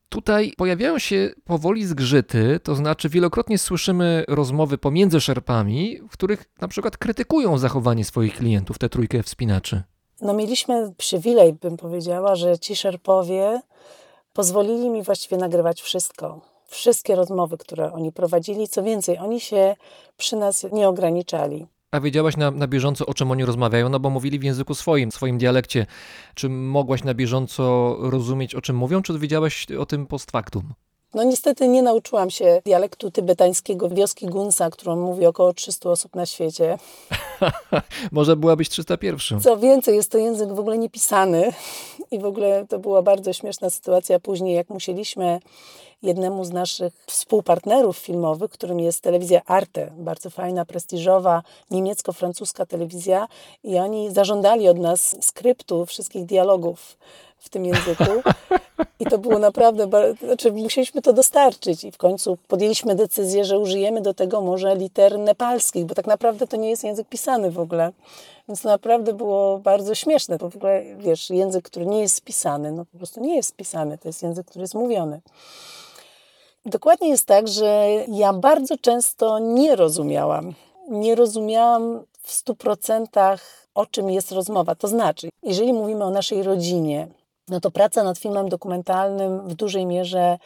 [0.09, 6.69] Tutaj pojawiają się powoli zgrzyty, to znaczy wielokrotnie słyszymy rozmowy pomiędzy szerpami, w których na
[6.69, 9.83] przykład krytykują zachowanie swoich klientów, tę trójkę wspinaczy.
[10.21, 13.61] No mieliśmy przywilej, bym powiedziała, że ci szerpowie
[14.33, 16.41] pozwolili mi właściwie nagrywać wszystko.
[16.67, 18.69] Wszystkie rozmowy, które oni prowadzili.
[18.69, 19.77] Co więcej, oni się
[20.17, 21.67] przy nas nie ograniczali.
[21.93, 23.89] A wiedziałaś na, na bieżąco, o czym oni rozmawiają?
[23.89, 25.87] No bo mówili w języku swoim, swoim dialekcie.
[26.35, 30.75] Czy mogłaś na bieżąco rozumieć, o czym mówią, czy wiedziałaś o tym post factum?
[31.15, 36.27] No niestety nie nauczyłam się dialektu tybetańskiego wioski Gunsa, którą mówi około 300 osób na
[36.27, 36.79] świecie.
[38.13, 39.41] Może byłabyś 301.
[39.41, 41.53] Co więcej, jest to język w ogóle niepisany
[42.11, 45.41] i w ogóle to była bardzo śmieszna sytuacja później, jak musieliśmy
[46.03, 53.29] jednemu z naszych współpartnerów filmowych, którym jest telewizja Arte, bardzo fajna, prestiżowa, niemiecko-francuska telewizja
[53.65, 56.99] i oni zażądali od nas skryptu wszystkich dialogów
[57.39, 58.05] w tym języku.
[59.01, 59.89] I to było naprawdę,
[60.25, 65.19] znaczy musieliśmy to dostarczyć i w końcu podjęliśmy decyzję, że użyjemy do tego może liter
[65.19, 67.93] nepalskich, bo tak naprawdę to nie jest język pisany w ogóle.
[68.49, 72.73] Więc to naprawdę było bardzo śmieszne, bo w ogóle, wiesz, język, który nie jest spisany,
[72.73, 75.21] no po prostu nie jest spisany, to jest język, który jest mówiony.
[76.67, 80.55] Dokładnie jest tak, że ja bardzo często nie rozumiałam.
[80.89, 84.75] Nie rozumiałam w stu procentach, o czym jest rozmowa.
[84.75, 87.09] To znaczy, jeżeli mówimy o naszej rodzinie,
[87.49, 90.39] no to praca nad filmem dokumentalnym w dużej mierze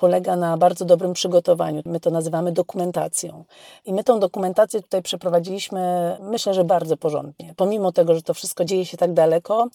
[0.00, 1.82] polega na bardzo dobrym przygotowaniu.
[1.84, 3.44] My to nazywamy dokumentacją.
[3.84, 7.54] I my tą dokumentację tutaj przeprowadziliśmy, myślę, że bardzo porządnie.
[7.56, 9.68] Pomimo tego, że to wszystko dzieje się tak daleko,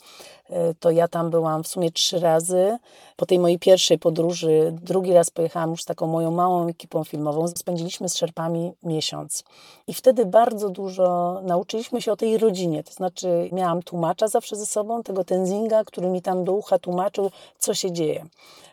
[0.49, 2.77] y, to ja tam byłam w sumie trzy razy.
[3.15, 7.47] Po tej mojej pierwszej podróży, drugi raz pojechałam już z taką moją małą ekipą filmową.
[7.47, 9.43] Spędziliśmy z Szerpami miesiąc.
[9.87, 12.83] I wtedy bardzo dużo nauczyliśmy się o tej rodzinie.
[12.83, 17.31] To znaczy, miałam tłumacza zawsze ze sobą, tego Tenzinga, który mi tam do ucha tłumaczył,
[17.59, 18.25] co się dzieje.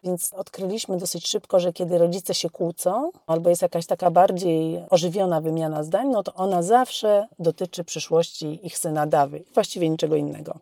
[0.05, 5.41] Więc odkryliśmy dosyć szybko, że kiedy rodzice się kłócą, albo jest jakaś taka bardziej ożywiona
[5.41, 9.45] wymiana zdań, no to ona zawsze dotyczy przyszłości ich syna Dawy.
[9.55, 10.59] Właściwie niczego innego.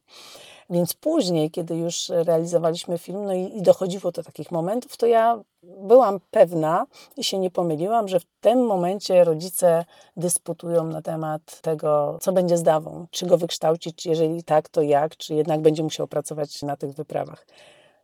[0.71, 5.41] Więc później, kiedy już realizowaliśmy film, no i, i, dochodziło do takich momentów, to ja
[5.63, 9.85] byłam pewna i się nie pomyliłam, że w tym momencie rodzice
[10.17, 13.07] dysputują na temat tego, co będzie z Dawą.
[13.11, 17.47] Czy go wykształcić, jeżeli tak, to jak, czy jednak będzie musiał pracować na tych wyprawach.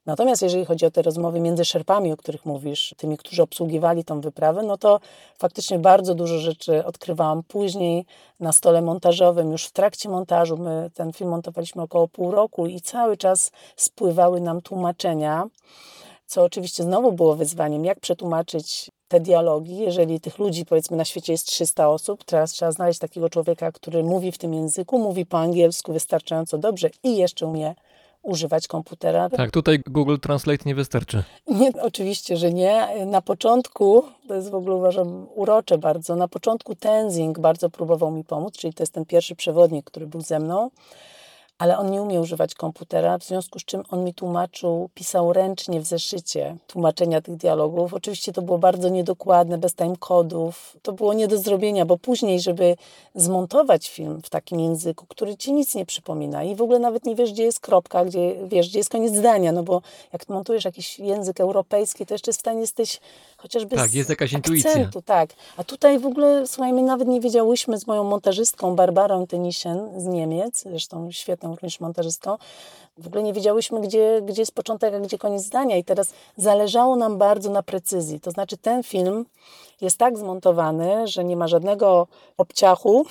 [0.07, 4.21] Natomiast jeżeli chodzi o te rozmowy między szerpami, o których mówisz, tymi, którzy obsługiwali tą
[4.21, 5.01] wyprawę, no to
[5.39, 8.07] faktycznie bardzo dużo rzeczy odkrywałam później
[8.41, 10.57] na stole montażowym, już w trakcie montażu.
[10.57, 15.47] My ten film montowaliśmy około pół roku i cały czas spływały nam tłumaczenia,
[16.27, 21.33] co oczywiście znowu było wyzwaniem, jak przetłumaczyć te dialogi, jeżeli tych ludzi, powiedzmy, na świecie
[21.33, 25.39] jest 300 osób, teraz trzeba znaleźć takiego człowieka, który mówi w tym języku, mówi po
[25.39, 27.75] angielsku wystarczająco dobrze i jeszcze umie
[28.27, 29.29] używać komputera.
[29.29, 31.23] Tak, tutaj Google Translate nie wystarczy.
[31.47, 32.87] Nie, oczywiście, że nie.
[33.07, 38.25] Na początku, to jest w ogóle uważam urocze bardzo, na początku Tenzing bardzo próbował mi
[38.25, 40.71] pomóc, czyli to jest ten pierwszy przewodnik, który był ze mną,
[41.59, 45.81] ale on nie umiał używać komputera, w związku z czym on mi tłumaczył, pisał ręcznie
[45.81, 47.95] w zeszycie tłumaczenia tych dialogów.
[47.95, 50.77] Oczywiście to było bardzo niedokładne, bez timekodów.
[50.83, 52.77] To było nie do zrobienia, bo później, żeby
[53.15, 57.15] zmontować film w takim języku, który ci nic nie przypomina i w ogóle nawet nie
[57.15, 60.99] wiesz, gdzie jest kropka, gdzie wiesz, gdzie jest koniec zdania, no bo jak montujesz jakiś
[60.99, 63.01] język europejski, to jeszcze w stanie jesteś
[63.37, 65.03] chociażby Tak, jest jakaś akcentu, intuicja.
[65.05, 65.31] tak.
[65.57, 70.05] A tutaj w ogóle, słuchaj, my nawet nie wiedziałyśmy z moją montażystką Barbarą Tynisen z
[70.05, 72.37] Niemiec, zresztą świetną również montażystką,
[72.99, 75.77] w ogóle nie wiedziałyśmy, gdzie, gdzie jest początek, a gdzie koniec zdania.
[75.77, 78.21] I teraz zależało nam bardzo na precyzji.
[78.21, 79.25] To znaczy, ten film
[79.81, 82.07] jest tak zmontowany, że nie ma żadnego
[82.37, 83.07] obciachu,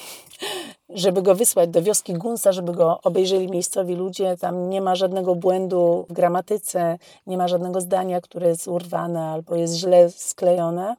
[0.89, 4.37] żeby go wysłać do wioski Gunsa, żeby go obejrzeli miejscowi ludzie.
[4.37, 9.55] Tam nie ma żadnego błędu w gramatyce, nie ma żadnego zdania, które jest urwane albo
[9.55, 10.95] jest źle sklejone,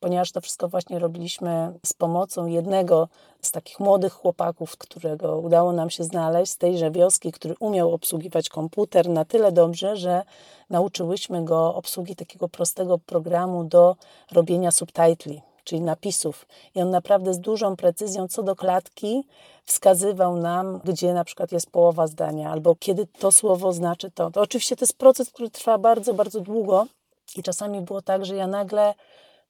[0.00, 3.08] ponieważ to wszystko właśnie robiliśmy z pomocą jednego
[3.42, 8.48] z takich młodych chłopaków, którego udało nam się znaleźć z tejże wioski, który umiał obsługiwać
[8.48, 10.22] komputer na tyle dobrze, że
[10.70, 13.96] nauczyłyśmy go obsługi takiego prostego programu do
[14.32, 16.46] robienia subtitli czyli napisów.
[16.74, 19.24] I on naprawdę z dużą precyzją co do klatki
[19.64, 24.30] wskazywał nam, gdzie na przykład jest połowa zdania, albo kiedy to słowo znaczy to.
[24.30, 26.86] To oczywiście to jest proces, który trwa bardzo, bardzo długo
[27.36, 28.94] i czasami było tak, że ja nagle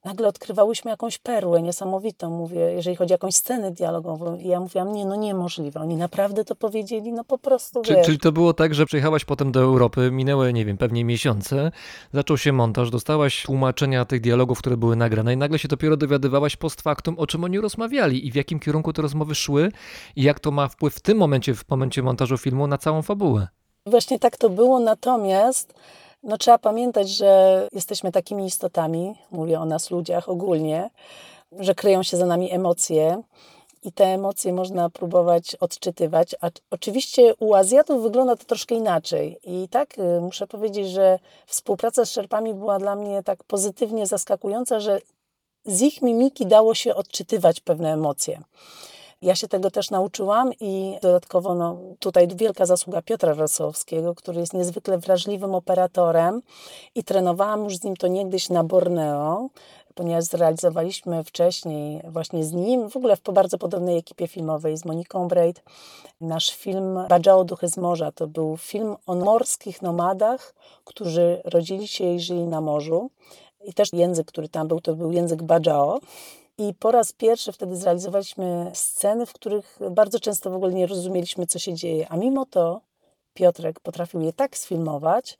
[0.05, 4.35] nagle odkrywałyśmy jakąś perłę niesamowitą, mówię, jeżeli chodzi o jakąś scenę dialogową.
[4.35, 5.79] I ja mówiłam, nie, no niemożliwe.
[5.79, 8.05] Oni naprawdę to powiedzieli, no po prostu, Czy, wiesz.
[8.05, 11.71] czyli to było tak, że przyjechałaś potem do Europy, minęły, nie wiem, pewnie miesiące,
[12.13, 16.55] zaczął się montaż, dostałaś tłumaczenia tych dialogów, które były nagrane i nagle się dopiero dowiadywałaś
[16.55, 19.71] post factum, o czym oni rozmawiali i w jakim kierunku te rozmowy szły
[20.15, 23.47] i jak to ma wpływ w tym momencie, w momencie montażu filmu na całą fabułę.
[23.85, 25.73] Właśnie tak to było, natomiast
[26.23, 30.89] no, trzeba pamiętać, że jesteśmy takimi istotami, mówię o nas ludziach ogólnie,
[31.51, 33.21] że kryją się za nami emocje
[33.83, 36.35] i te emocje można próbować odczytywać.
[36.41, 39.39] A oczywiście u Azjatów wygląda to troszkę inaczej.
[39.43, 44.79] I tak y, muszę powiedzieć, że współpraca z Szerpami była dla mnie tak pozytywnie zaskakująca,
[44.79, 44.99] że
[45.65, 48.41] z ich mimiki dało się odczytywać pewne emocje.
[49.21, 54.53] Ja się tego też nauczyłam i dodatkowo no, tutaj wielka zasługa Piotra Rosowskiego, który jest
[54.53, 56.41] niezwykle wrażliwym operatorem
[56.95, 59.49] i trenowałam już z nim to niegdyś na Borneo,
[59.95, 65.27] ponieważ zrealizowaliśmy wcześniej właśnie z nim, w ogóle w bardzo podobnej ekipie filmowej z Moniką
[65.27, 65.63] Braid,
[66.21, 68.11] nasz film Bajao Duchy z Morza.
[68.11, 70.53] To był film o morskich nomadach,
[70.85, 73.09] którzy rodzili się i żyli na morzu.
[73.65, 75.99] I też język, który tam był, to był język Bajao.
[76.59, 81.47] I po raz pierwszy wtedy zrealizowaliśmy sceny, w których bardzo często w ogóle nie rozumieliśmy,
[81.47, 82.07] co się dzieje.
[82.09, 82.81] A mimo to
[83.33, 85.37] Piotrek potrafił je tak sfilmować,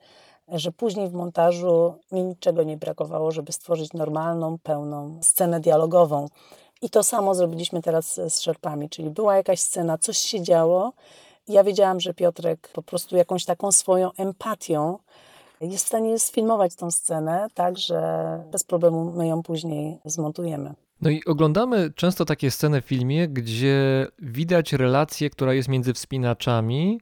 [0.48, 6.28] że później w montażu mi niczego nie brakowało, żeby stworzyć normalną, pełną scenę dialogową.
[6.82, 10.92] I to samo zrobiliśmy teraz z Szerpami, czyli była jakaś scena, coś się działo.
[11.48, 14.98] Ja wiedziałam, że Piotrek po prostu jakąś taką swoją empatią
[15.60, 20.74] jest w stanie sfilmować tą scenę, tak że bez problemu my ją później zmontujemy.
[21.02, 27.00] No i oglądamy często takie sceny w filmie, gdzie widać relację, która jest między wspinaczami,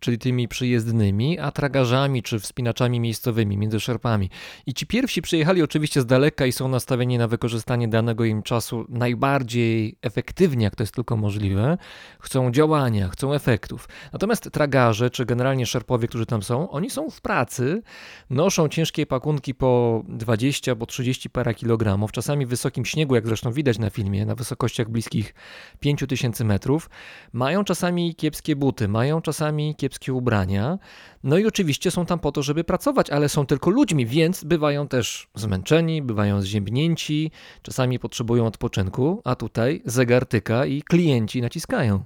[0.00, 4.30] czyli tymi przyjezdnymi, a tragarzami czy wspinaczami miejscowymi, między szerpami.
[4.66, 8.86] I ci pierwsi przyjechali oczywiście z daleka i są nastawieni na wykorzystanie danego im czasu
[8.88, 11.78] najbardziej efektywnie, jak to jest tylko możliwe.
[12.20, 13.88] Chcą działania, chcą efektów.
[14.12, 17.82] Natomiast tragarze, czy generalnie szerpowie, którzy tam są, oni są w pracy,
[18.30, 23.52] noszą ciężkie pakunki po 20, po 30 para kilogramów, czasami w wysokim śniegu, jak zresztą
[23.52, 25.34] widać na filmie, na wysokościach bliskich
[25.80, 26.90] 5000 metrów.
[27.32, 30.78] Mają czasami kiepskie buty, mają czasami kiepskie ubrania.
[31.24, 34.88] No i oczywiście są tam po to, żeby pracować, ale są tylko ludźmi, więc bywają
[34.88, 37.30] też zmęczeni, bywają zziębnięci,
[37.62, 42.02] czasami potrzebują odpoczynku, a tutaj zegar tyka i klienci naciskają.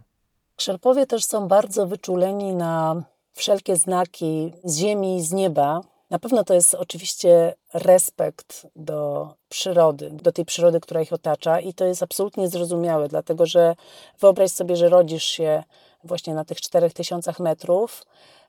[0.60, 5.80] Szerpowie też są bardzo wyczuleni na wszelkie znaki z ziemi z nieba.
[6.10, 11.74] Na pewno to jest oczywiście respekt do przyrody, do tej przyrody, która ich otacza, i
[11.74, 13.74] to jest absolutnie zrozumiałe, dlatego że
[14.20, 15.62] wyobraź sobie, że rodzisz się
[16.04, 18.02] właśnie na tych 4000 metrów,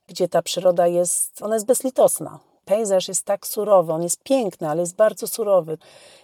[0.07, 2.39] gdzie ta przyroda jest, ona jest bezlitosna.
[2.65, 5.77] Pejzaż jest tak surowy, on jest piękny, ale jest bardzo surowy.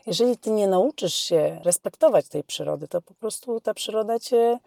[0.07, 4.59] Jeżeli ty nie nauczysz się respektować tej przyrody, to po prostu ta przyroda cię,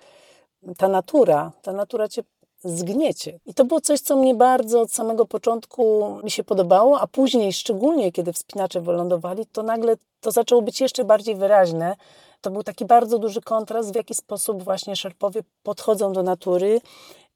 [0.77, 2.23] ta natura, ta natura cię
[2.65, 3.41] zgniecie.
[3.47, 7.53] I to było coś, co mnie bardzo od samego początku mi się podobało, a później,
[7.53, 11.97] szczególnie kiedy wspinacze wylądowali, to nagle to zaczęło być jeszcze bardziej wyraźne.
[12.41, 16.81] To był taki bardzo duży kontrast, w jaki sposób właśnie szerpowie podchodzą do natury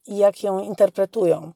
[0.07, 1.53] i jak ją interpretują.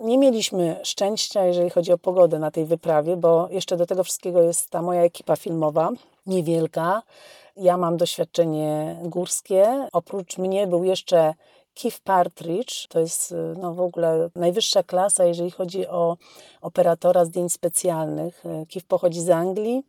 [0.00, 4.42] Nie mieliśmy szczęścia, jeżeli chodzi o pogodę na tej wyprawie, bo jeszcze do tego wszystkiego
[4.42, 5.90] jest ta moja ekipa filmowa,
[6.26, 7.02] niewielka.
[7.56, 9.88] Ja mam doświadczenie górskie.
[9.92, 11.34] Oprócz mnie był jeszcze
[11.82, 16.16] Keith Partridge, to jest y, no, w ogóle najwyższa klasa, jeżeli chodzi o
[16.60, 18.46] operatora zdjęć specjalnych.
[18.46, 19.82] Y, Keith pochodzi z Anglii.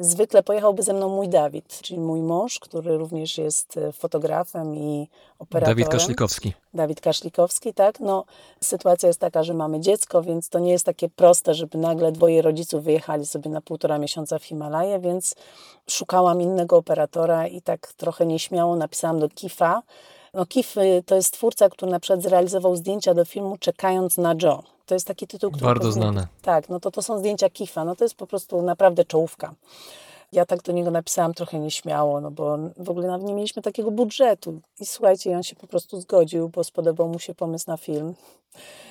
[0.00, 5.08] Zwykle pojechałby ze mną mój Dawid, czyli mój mąż, który również jest y, fotografem i
[5.38, 5.76] operatorem.
[5.76, 6.52] Dawid Kaszlikowski.
[6.74, 8.00] Dawid Kaszlikowski, tak.
[8.00, 8.24] No,
[8.60, 12.42] sytuacja jest taka, że mamy dziecko, więc to nie jest takie proste, żeby nagle dwoje
[12.42, 15.34] rodziców wyjechali sobie na półtora miesiąca w Himalaje, więc
[15.90, 19.82] szukałam innego operatora i tak trochę nieśmiało napisałam do Kifa.
[20.48, 24.62] Kif y, to jest twórca, który na przykład zrealizował zdjęcia do filmu Czekając na Joe.
[24.86, 25.66] To jest taki tytuł, który...
[25.66, 26.26] Bardzo powinien- znane.
[26.42, 27.84] Tak, no to to są zdjęcia Kifa.
[27.84, 29.54] No to jest po prostu naprawdę czołówka.
[30.32, 33.90] Ja tak do niego napisałam trochę nieśmiało, no bo w ogóle nawet nie mieliśmy takiego
[33.90, 34.60] budżetu.
[34.80, 38.14] I słuchajcie, on się po prostu zgodził, bo spodobał mu się pomysł na film.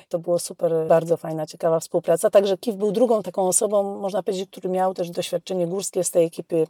[0.09, 2.29] To było super, bardzo fajna, ciekawa współpraca.
[2.29, 6.25] Także Kif był drugą taką osobą, można powiedzieć, który miał też doświadczenie górskie z tej
[6.25, 6.67] ekipy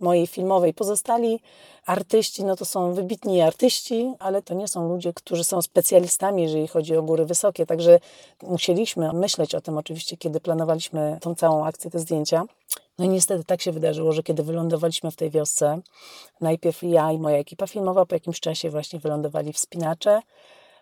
[0.00, 0.74] mojej filmowej.
[0.74, 1.40] Pozostali
[1.86, 6.68] artyści, no to są wybitni artyści, ale to nie są ludzie, którzy są specjalistami, jeżeli
[6.68, 7.66] chodzi o góry wysokie.
[7.66, 8.00] Także
[8.42, 12.44] musieliśmy myśleć o tym oczywiście, kiedy planowaliśmy tą całą akcję, te zdjęcia.
[12.98, 15.80] No i niestety tak się wydarzyło, że kiedy wylądowaliśmy w tej wiosce,
[16.40, 20.20] najpierw ja i moja ekipa filmowa, po jakimś czasie właśnie wylądowali wspinacze.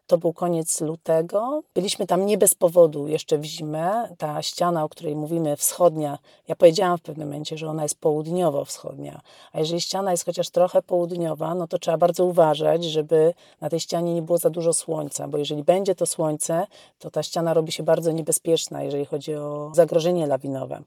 [0.07, 1.63] To był koniec lutego.
[1.75, 4.15] Byliśmy tam nie bez powodu jeszcze w zimę.
[4.19, 9.21] Ta ściana, o której mówimy, wschodnia, ja powiedziałam w pewnym momencie, że ona jest południowo-wschodnia.
[9.53, 13.81] A jeżeli ściana jest chociaż trochę południowa, no to trzeba bardzo uważać, żeby na tej
[13.81, 16.67] ścianie nie było za dużo słońca, bo jeżeli będzie to słońce,
[16.99, 20.83] to ta ściana robi się bardzo niebezpieczna, jeżeli chodzi o zagrożenie lawinowe.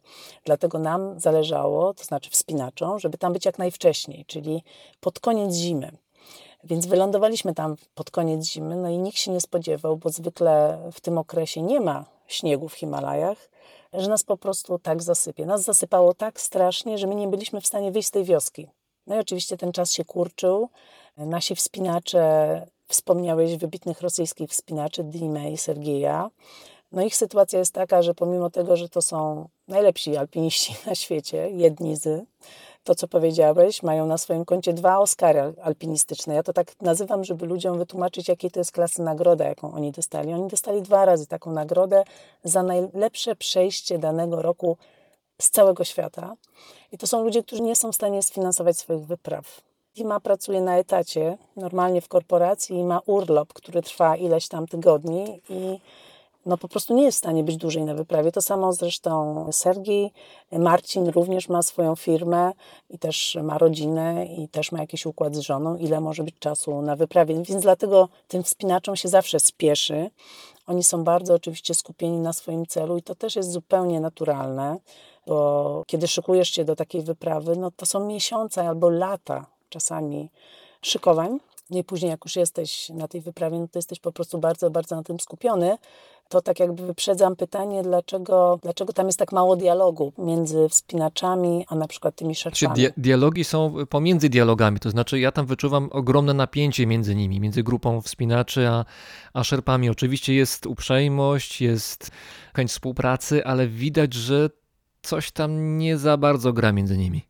[0.46, 4.64] Dlatego nam zależało, to znaczy wspinaczom, żeby tam być jak najwcześniej, czyli
[5.00, 5.92] pod koniec zimy.
[6.64, 11.02] Więc wylądowaliśmy tam pod koniec zimy, no i nikt się nie spodziewał, bo zwykle w
[11.02, 13.50] tym okresie nie ma śniegu w Himalajach,
[13.94, 15.46] że nas po prostu tak zasypie.
[15.46, 18.68] Nas zasypało tak strasznie, że my nie byliśmy w stanie wyjść z tej wioski.
[19.08, 20.70] No i oczywiście ten czas się kurczył.
[21.18, 26.30] Nasi wspinacze, wspomniałeś wybitnych rosyjskich wspinaczy, Dime i Sergieja.
[26.92, 31.50] No ich sytuacja jest taka, że pomimo tego, że to są najlepsi alpiniści na świecie,
[31.50, 32.26] jedni z,
[32.90, 36.36] to co powiedziałeś, mają na swoim koncie dwa Oscary alpinistyczne.
[36.36, 40.34] Ja to tak nazywam, żeby ludziom wytłumaczyć, jakiej to jest klasy nagroda, jaką oni dostali.
[40.34, 42.04] Oni dostali dwa razy taką nagrodę
[42.44, 44.78] za najlepsze przejście danego roku
[45.42, 46.36] z całego świata.
[46.92, 49.62] I to są ludzie, którzy nie są w stanie sfinansować swoich wypraw.
[49.96, 55.42] Dima pracuje na etacie, normalnie w korporacji i ma urlop, który trwa ileś tam tygodni
[55.50, 55.80] i
[56.46, 58.32] no po prostu nie jest w stanie być dłużej na wyprawie.
[58.32, 60.12] To samo zresztą Sergiej.
[60.52, 62.52] Marcin również ma swoją firmę
[62.90, 66.82] i też ma rodzinę i też ma jakiś układ z żoną, ile może być czasu
[66.82, 67.44] na wyprawie.
[67.44, 70.12] Więc dlatego tym wspinaczom się zawsze spieszy.
[70.68, 74.78] Oni są bardzo oczywiście skupieni na swoim celu i to też jest zupełnie naturalne,
[75.28, 80.30] bo kiedy szykujesz się do takiej wyprawy, no to są miesiące albo lata czasami
[80.82, 81.40] szykowań.
[81.70, 84.70] No i później, jak już jesteś na tej wyprawie, no to jesteś po prostu bardzo,
[84.70, 85.78] bardzo na tym skupiony.
[86.30, 91.76] To tak jakby wyprzedzam pytanie, dlaczego, dlaczego tam jest tak mało dialogu między wspinaczami, a
[91.76, 92.76] na przykład tymi Czy szerpami.
[92.82, 97.64] dia- dialogi są pomiędzy dialogami, to znaczy ja tam wyczuwam ogromne napięcie między nimi, między
[97.64, 98.86] grupą wspinaczy a,
[99.34, 99.90] a szerpami.
[99.90, 102.12] Oczywiście jest uprzejmość, jest
[102.56, 104.50] chęć współpracy, ale widać, że
[105.02, 107.22] coś tam nie za bardzo gra między nimi.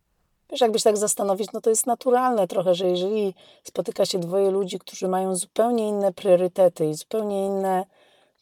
[0.51, 3.33] Wiesz, jakbyś tak zastanowić, no to jest naturalne trochę, że jeżeli
[3.63, 7.85] spotyka się dwoje ludzi, którzy mają zupełnie inne priorytety i zupełnie inne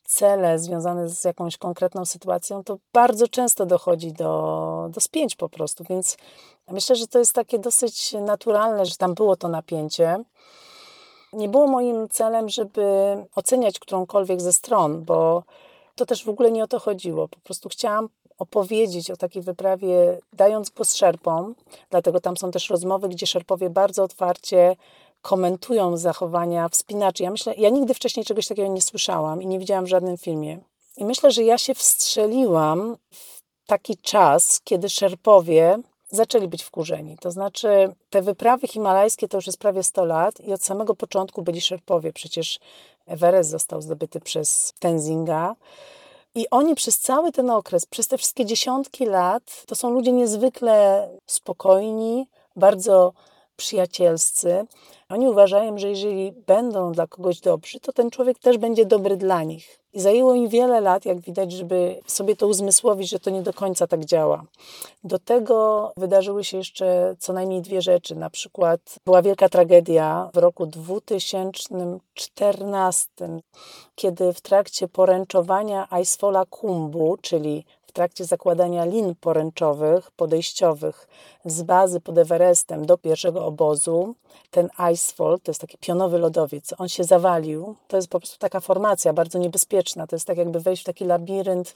[0.07, 5.83] cele związane z jakąś konkretną sytuacją, to bardzo często dochodzi do, do spięć po prostu.
[5.89, 6.17] Więc
[6.71, 10.23] myślę, że to jest takie dosyć naturalne, że tam było to napięcie.
[11.33, 12.81] Nie było moim celem, żeby
[13.35, 15.43] oceniać którąkolwiek ze stron, bo
[15.95, 17.27] to też w ogóle nie o to chodziło.
[17.27, 21.55] Po prostu chciałam opowiedzieć o takiej wyprawie, dając głos szerpom,
[21.89, 24.75] dlatego tam są też rozmowy, gdzie szerpowie bardzo otwarcie
[25.27, 27.23] komentują zachowania wspinaczy.
[27.23, 30.59] Ja myślę, ja nigdy wcześniej czegoś takiego nie słyszałam i nie widziałam w żadnym filmie.
[30.97, 37.17] I myślę, że ja się wstrzeliłam w taki czas, kiedy szerpowie zaczęli być wkurzeni.
[37.17, 41.41] To znaczy, te wyprawy himalajskie to już jest prawie 100 lat i od samego początku
[41.41, 42.13] byli szerpowie.
[42.13, 42.59] Przecież
[43.05, 45.55] Everest został zdobyty przez Tenzinga.
[46.35, 51.09] I oni przez cały ten okres, przez te wszystkie dziesiątki lat, to są ludzie niezwykle
[51.25, 53.13] spokojni, bardzo
[53.57, 54.65] przyjacielscy.
[55.09, 59.43] Oni uważają, że jeżeli będą dla kogoś dobrzy, to ten człowiek też będzie dobry dla
[59.43, 59.79] nich.
[59.93, 63.53] I zajęło im wiele lat, jak widać, żeby sobie to uzmysłowić, że to nie do
[63.53, 64.43] końca tak działa.
[65.03, 68.15] Do tego wydarzyły się jeszcze co najmniej dwie rzeczy.
[68.15, 73.09] Na przykład była wielka tragedia w roku 2014,
[73.95, 77.65] kiedy w trakcie poręczowania Aisfola Kumbu, czyli
[77.97, 81.07] trakcie zakładania lin poręczowych, podejściowych
[81.45, 84.15] z bazy pod Everestem do pierwszego obozu,
[84.51, 87.75] ten Icefall, to jest taki pionowy lodowiec, on się zawalił.
[87.87, 90.07] To jest po prostu taka formacja bardzo niebezpieczna.
[90.07, 91.75] To jest tak jakby wejść w taki labirynt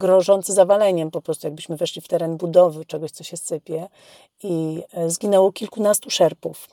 [0.00, 3.88] grożący zawaleniem, po prostu jakbyśmy weszli w teren budowy czegoś, co się sypie.
[4.42, 6.68] I e, zginęło kilkunastu szerpów.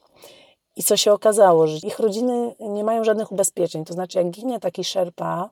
[0.75, 3.85] I co się okazało, że ich rodziny nie mają żadnych ubezpieczeń.
[3.85, 5.49] To znaczy, jak ginie taki szerpa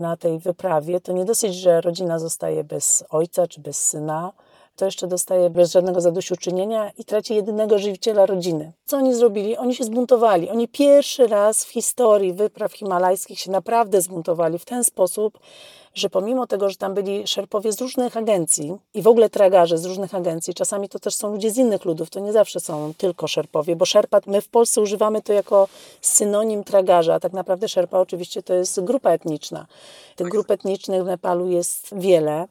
[0.00, 4.32] na tej wyprawie, to nie dosyć, że rodzina zostaje bez ojca czy bez syna,
[4.76, 8.72] to jeszcze dostaje bez żadnego zadośćuczynienia i traci jedynego żywiciela rodziny.
[8.84, 9.56] Co oni zrobili?
[9.56, 10.50] Oni się zbuntowali.
[10.50, 15.38] Oni pierwszy raz w historii wypraw himalajskich się naprawdę zbuntowali w ten sposób,
[15.94, 19.84] że pomimo tego, że tam byli szerpowie z różnych agencji i w ogóle tragarze z
[19.84, 23.28] różnych agencji, czasami to też są ludzie z innych ludów, to nie zawsze są tylko
[23.28, 25.68] szerpowie, bo szerpa, my w Polsce używamy to jako
[26.00, 29.66] synonim tragarza, a tak naprawdę szerpa oczywiście to jest grupa etniczna.
[30.16, 32.46] Tych grup etnicznych w Nepalu jest wiele.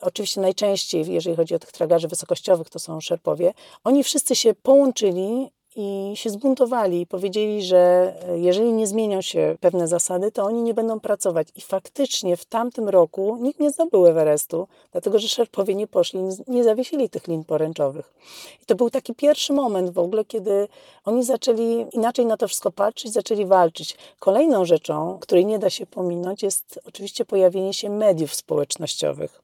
[0.00, 3.54] Oczywiście najczęściej, jeżeli chodzi o tych tragarzy wysokościowych, to są szerpowie.
[3.84, 9.56] Oni wszyscy się połączyli i się zbuntowali i powiedzieli, że e, jeżeli nie zmienią się
[9.60, 11.48] pewne zasady, to oni nie będą pracować.
[11.56, 16.64] I faktycznie w tamtym roku nikt nie zdobył Everestu, dlatego że szerpowie nie poszli, nie
[16.64, 18.14] zawiesili tych lin poręczowych.
[18.62, 20.68] I to był taki pierwszy moment w ogóle, kiedy
[21.04, 23.96] oni zaczęli inaczej na to wszystko patrzeć, zaczęli walczyć.
[24.18, 29.42] Kolejną rzeczą, której nie da się pominąć, jest oczywiście pojawienie się mediów społecznościowych.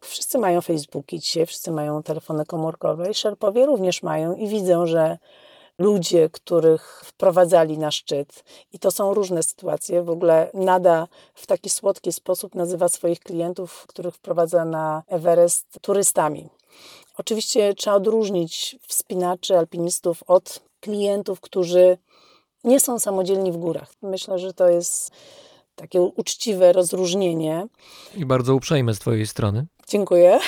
[0.00, 5.18] Wszyscy mają Facebooki dzisiaj, wszyscy mają telefony komórkowe i szerpowie również mają i widzą, że
[5.78, 11.70] ludzie, których wprowadzali na szczyt, i to są różne sytuacje, w ogóle Nada w taki
[11.70, 16.48] słodki sposób nazywa swoich klientów, których wprowadza na Everest, turystami.
[17.18, 21.98] Oczywiście trzeba odróżnić wspinaczy, alpinistów od klientów, którzy
[22.64, 23.92] nie są samodzielni w górach.
[24.02, 25.10] Myślę, że to jest
[25.74, 27.66] takie uczciwe rozróżnienie.
[28.16, 29.66] I bardzo uprzejme z Twojej strony.
[29.88, 30.40] Dziękuję.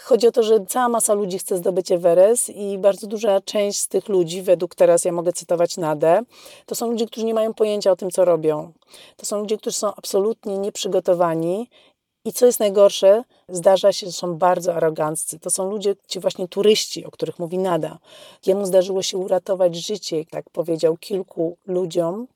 [0.00, 3.88] Chodzi o to, że cała masa ludzi chce zdobyć Everest i bardzo duża część z
[3.88, 6.22] tych ludzi, według teraz ja mogę cytować Nadę,
[6.66, 8.72] to są ludzie, którzy nie mają pojęcia o tym, co robią.
[9.16, 11.68] To są ludzie, którzy są absolutnie nieprzygotowani
[12.24, 15.38] i co jest najgorsze, zdarza się, że są bardzo aroganccy.
[15.38, 17.98] To są ludzie, ci właśnie turyści, o których mówi Nada.
[18.46, 22.26] Jemu zdarzyło się uratować życie, tak powiedział kilku ludziom,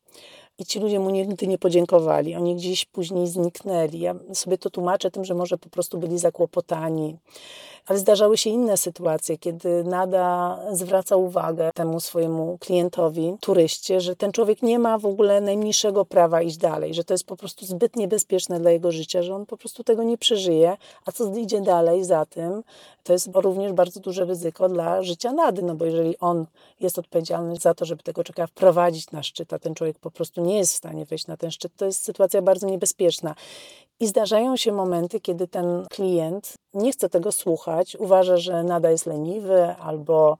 [0.58, 2.34] i ci ludzie mu nigdy nie podziękowali.
[2.34, 4.00] Oni gdzieś później zniknęli.
[4.00, 7.16] Ja sobie to tłumaczę tym, że może po prostu byli zakłopotani.
[7.88, 14.32] Ale zdarzały się inne sytuacje, kiedy Nada zwraca uwagę temu swojemu klientowi, turyście, że ten
[14.32, 17.96] człowiek nie ma w ogóle najmniejszego prawa iść dalej, że to jest po prostu zbyt
[17.96, 20.76] niebezpieczne dla jego życia, że on po prostu tego nie przeżyje.
[21.06, 22.62] A co idzie dalej za tym,
[23.04, 26.46] to jest również bardzo duże ryzyko dla życia Nady, no bo jeżeli on
[26.80, 30.40] jest odpowiedzialny za to, żeby tego człowieka wprowadzić na szczyt, a ten człowiek po prostu
[30.40, 33.34] nie jest w stanie wejść na ten szczyt, to jest sytuacja bardzo niebezpieczna.
[34.00, 39.06] I zdarzają się momenty, kiedy ten klient nie chce tego słuchać, uważa, że nada jest
[39.06, 40.38] leniwy albo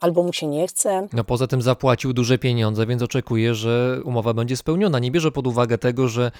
[0.00, 1.08] albo mu się nie chce.
[1.12, 4.98] No poza tym zapłacił duże pieniądze, więc oczekuje, że umowa będzie spełniona.
[4.98, 6.30] Nie bierze pod uwagę tego, że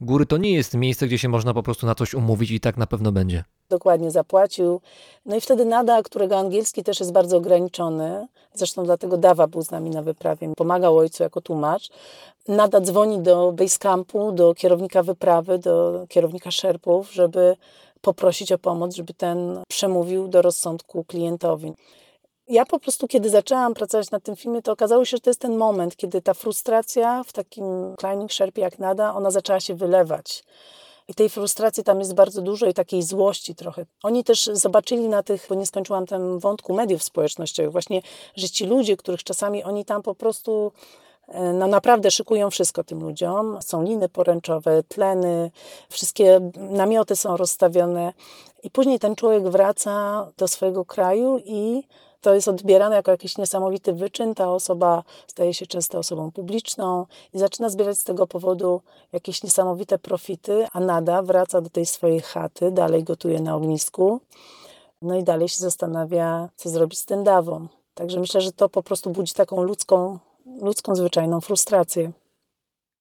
[0.00, 2.76] góry to nie jest miejsce, gdzie się można po prostu na coś umówić i tak
[2.76, 3.44] na pewno będzie.
[3.68, 4.80] Dokładnie zapłacił.
[5.26, 9.70] No i wtedy Nada, którego angielski też jest bardzo ograniczony, zresztą dlatego Dawa był z
[9.70, 11.88] nami na wyprawie, pomagał ojcu jako tłumacz,
[12.48, 17.56] Nada dzwoni do Basecampu, do kierownika wyprawy, do kierownika szerpów, żeby
[18.00, 21.72] poprosić o pomoc, żeby ten przemówił do rozsądku klientowi
[22.48, 25.40] ja po prostu, kiedy zaczęłam pracować nad tym filmie, to okazało się, że to jest
[25.40, 27.64] ten moment, kiedy ta frustracja w takim
[28.00, 30.44] climbing szerpie jak nada, ona zaczęła się wylewać.
[31.08, 33.86] I tej frustracji tam jest bardzo dużo i takiej złości trochę.
[34.02, 38.02] Oni też zobaczyli na tych, bo nie skończyłam ten wątku mediów społecznościowych, właśnie,
[38.36, 40.72] że ci ludzie, których czasami oni tam po prostu
[41.54, 43.58] no naprawdę szykują wszystko tym ludziom.
[43.62, 45.50] Są liny poręczowe, tleny,
[45.90, 48.12] wszystkie namioty są rozstawione.
[48.62, 51.82] I później ten człowiek wraca do swojego kraju i
[52.20, 54.34] to jest odbierane jako jakiś niesamowity wyczyn.
[54.34, 58.80] Ta osoba staje się często osobą publiczną i zaczyna zbierać z tego powodu
[59.12, 64.20] jakieś niesamowite profity, a nada wraca do tej swojej chaty, dalej gotuje na ognisku,
[65.02, 67.68] no i dalej się zastanawia, co zrobić z tym dawą.
[67.94, 70.18] Także myślę, że to po prostu budzi taką ludzką,
[70.62, 72.12] ludzką zwyczajną frustrację.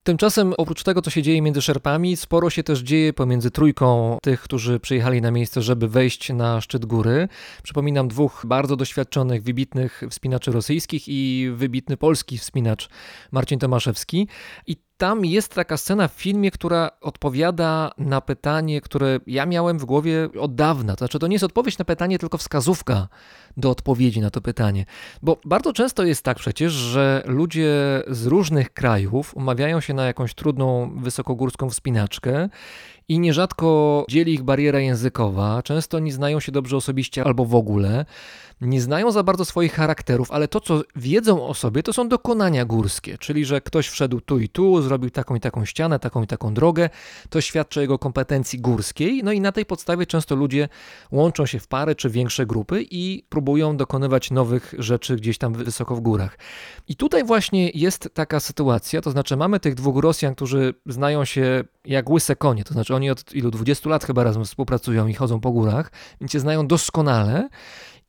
[0.03, 4.41] Tymczasem oprócz tego, co się dzieje między szerpami, sporo się też dzieje pomiędzy trójką tych,
[4.41, 7.27] którzy przyjechali na miejsce, żeby wejść na szczyt góry.
[7.63, 12.89] Przypominam dwóch bardzo doświadczonych, wybitnych wspinaczy rosyjskich i wybitny polski wspinacz
[13.31, 14.27] Marcin Tomaszewski.
[14.67, 19.86] I tam jest taka scena w filmie, która odpowiada na pytanie, które ja miałem w
[19.86, 20.95] głowie od dawna.
[20.95, 23.08] To znaczy, to nie jest odpowiedź na pytanie, tylko wskazówka
[23.58, 24.86] do odpowiedzi na to pytanie.
[25.22, 30.34] Bo bardzo często jest tak przecież, że ludzie z różnych krajów umawiają się na jakąś
[30.34, 32.49] trudną, wysokogórską wspinaczkę
[33.12, 35.64] i nierzadko dzieli ich bariera językowa.
[35.64, 38.05] Często nie znają się dobrze osobiście albo w ogóle.
[38.62, 42.66] Nie znają za bardzo swoich charakterów, ale to, co wiedzą o sobie, to są dokonania
[42.66, 46.28] górskie, czyli że ktoś wszedł tu i tu, zrobił taką i taką ścianę, taką i
[46.28, 46.89] taką drogę.
[47.30, 49.22] To świadczy o jego kompetencji górskiej.
[49.24, 50.70] No i na tej podstawie często ludzie
[51.12, 55.95] łączą się w pary czy większe grupy i próbują dokonywać nowych rzeczy gdzieś tam wysoko
[55.95, 56.38] w górach.
[56.88, 61.64] I tutaj właśnie jest taka sytuacja, to znaczy mamy tych dwóch Rosjan, którzy znają się
[61.86, 65.39] jak łyse konie, to znaczy oni od ilu 20 lat chyba razem współpracują i chodzą
[65.39, 65.91] po górach,
[66.22, 67.49] więc się znają doskonale.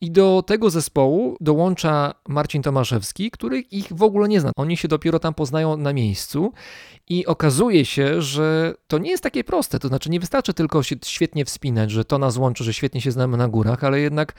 [0.01, 4.51] I do tego zespołu dołącza Marcin Tomaszewski, który ich w ogóle nie zna.
[4.55, 6.53] Oni się dopiero tam poznają na miejscu
[7.09, 9.79] i okazuje się, że to nie jest takie proste.
[9.79, 13.11] To znaczy, nie wystarczy tylko się świetnie wspinać, że to nas łączy, że świetnie się
[13.11, 14.33] znamy na górach, ale jednak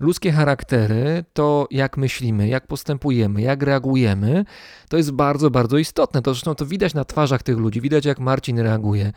[0.00, 4.44] ludzkie charaktery, to jak myślimy, jak postępujemy, jak reagujemy,
[4.88, 6.22] to jest bardzo, bardzo istotne.
[6.22, 9.12] To zresztą to widać na twarzach tych ludzi, widać jak Marcin reaguje.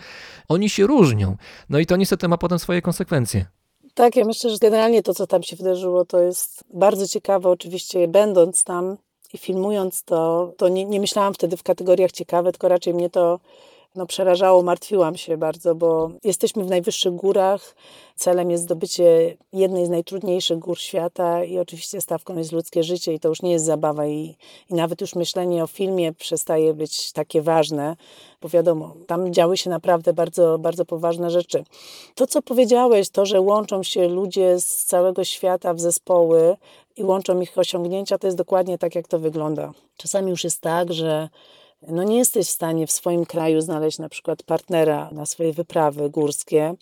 [0.47, 1.37] Oni się różnią.
[1.69, 3.60] No i to niestety ma potem swoje konsekwencje.
[3.93, 7.49] Tak, ja myślę, że generalnie to, co tam się wydarzyło, to jest bardzo ciekawe.
[7.49, 8.97] Oczywiście, będąc tam
[9.33, 13.39] i filmując to, to nie, nie myślałam wtedy w kategoriach ciekawe, tylko raczej mnie to
[13.95, 17.75] no, przerażało, martwiłam się bardzo, bo jesteśmy w najwyższych górach.
[18.15, 23.19] Celem jest zdobycie jednej z najtrudniejszych gór świata i oczywiście stawką jest ludzkie życie i
[23.19, 24.35] to już nie jest zabawa i,
[24.69, 27.95] i nawet już myślenie o filmie przestaje być takie ważne,
[28.41, 31.63] bo wiadomo, tam działy się naprawdę bardzo, bardzo poważne rzeczy.
[32.15, 36.55] To, co powiedziałeś, to, że łączą się ludzie z całego świata w zespoły
[36.97, 39.71] i łączą ich osiągnięcia, to jest dokładnie tak, jak to wygląda.
[39.97, 41.29] Czasami już jest tak, że
[41.87, 46.09] no nie jesteś w stanie w swoim kraju znaleźć na przykład partnera na swoje wyprawy
[46.09, 46.73] górskie.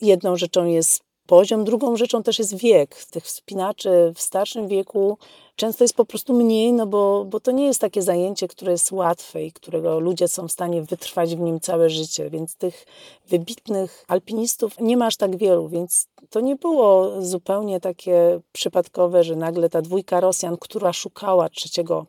[0.00, 3.04] Jedną rzeczą jest poziom, drugą rzeczą też jest wiek.
[3.04, 5.18] Tych wspinaczy w starszym wieku
[5.56, 8.92] często jest po prostu mniej, no bo, bo to nie jest takie zajęcie, które jest
[8.92, 12.86] łatwe i którego ludzie są w stanie wytrwać w nim całe życie, więc tych
[13.28, 19.36] wybitnych alpinistów nie ma aż tak wielu, więc to nie było zupełnie takie przypadkowe, że
[19.36, 22.06] nagle ta dwójka Rosjan, która szukała trzeciego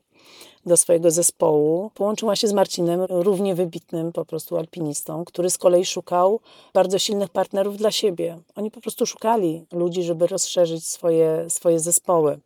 [0.66, 1.91] do swojego zespołu.
[1.93, 6.39] Połączyła się z Marcinem, równie wybitnym po prostu alpinistą, który z kolei szukał
[6.74, 8.39] bardzo silnych partnerów dla siebie.
[8.55, 12.39] Oni po prostu szukali ludzi, żeby rozszerzyć swoje, swoje zespoły.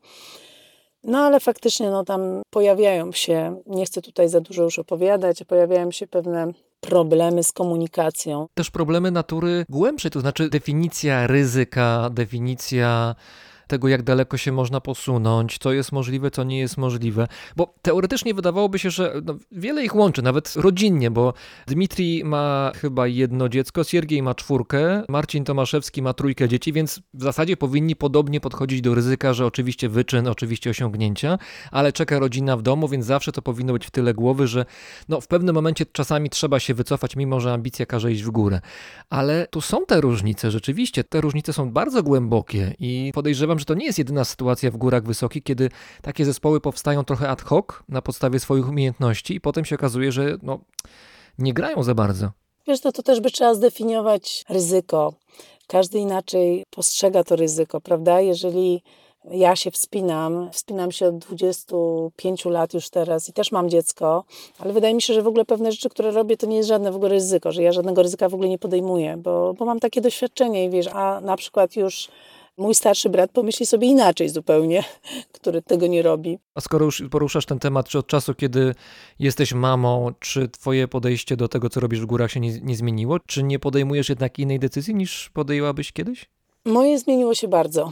[1.04, 5.92] No ale faktycznie no, tam pojawiają się, nie chcę tutaj za dużo już opowiadać, pojawiają
[5.92, 8.48] się pewne problemy z komunikacją.
[8.54, 13.16] Też problemy natury głębszej, to znaczy definicja ryzyka, definicja
[13.68, 17.28] tego, jak daleko się można posunąć, co jest możliwe, co nie jest możliwe.
[17.56, 21.34] Bo teoretycznie wydawałoby się, że no, wiele ich łączy, nawet rodzinnie, bo
[21.68, 27.24] Dmitrij ma chyba jedno dziecko, Siergiej ma czwórkę, Marcin Tomaszewski ma trójkę dzieci, więc w
[27.24, 31.38] zasadzie powinni podobnie podchodzić do ryzyka, że oczywiście wyczyn, oczywiście osiągnięcia,
[31.72, 34.66] ale czeka rodzina w domu, więc zawsze to powinno być w tyle głowy, że
[35.10, 38.62] no, w pewnym momencie czasami trzeba się wycofać, mimo że ambicja każe iść w górę.
[39.10, 43.74] Ale tu są te różnice, rzeczywiście, te różnice są bardzo głębokie i podejrzewam, że to
[43.74, 45.70] nie jest jedyna sytuacja w górach wysokich, kiedy
[46.02, 50.38] takie zespoły powstają trochę ad hoc na podstawie swoich umiejętności i potem się okazuje, że
[50.44, 50.60] no,
[51.38, 52.32] nie grają za bardzo.
[52.68, 55.14] Wiesz, to, to też by trzeba zdefiniować ryzyko.
[55.68, 58.22] Każdy inaczej postrzega to ryzyko, prawda?
[58.22, 58.82] Jeżeli
[59.32, 64.24] ja się wspinam, wspinam się od 25 lat już teraz i też mam dziecko,
[64.60, 66.92] ale wydaje mi się, że w ogóle pewne rzeczy, które robię, to nie jest żadne
[66.92, 70.02] w ogóle ryzyko, że ja żadnego ryzyka w ogóle nie podejmuję, bo, bo mam takie
[70.02, 72.08] doświadczenie i wiesz, a na przykład już
[72.58, 74.84] Mój starszy brat pomyśli sobie inaczej zupełnie,
[75.36, 76.40] który tego nie robi.
[76.56, 78.76] A skoro już poruszasz ten temat, czy od czasu, kiedy
[79.20, 83.20] jesteś mamą, czy twoje podejście do tego, co robisz w górach się nie, nie zmieniło?
[83.20, 86.30] Czy nie podejmujesz jednak innej decyzji niż podejęłabyś kiedyś?
[86.66, 87.92] Moje zmieniło się bardzo.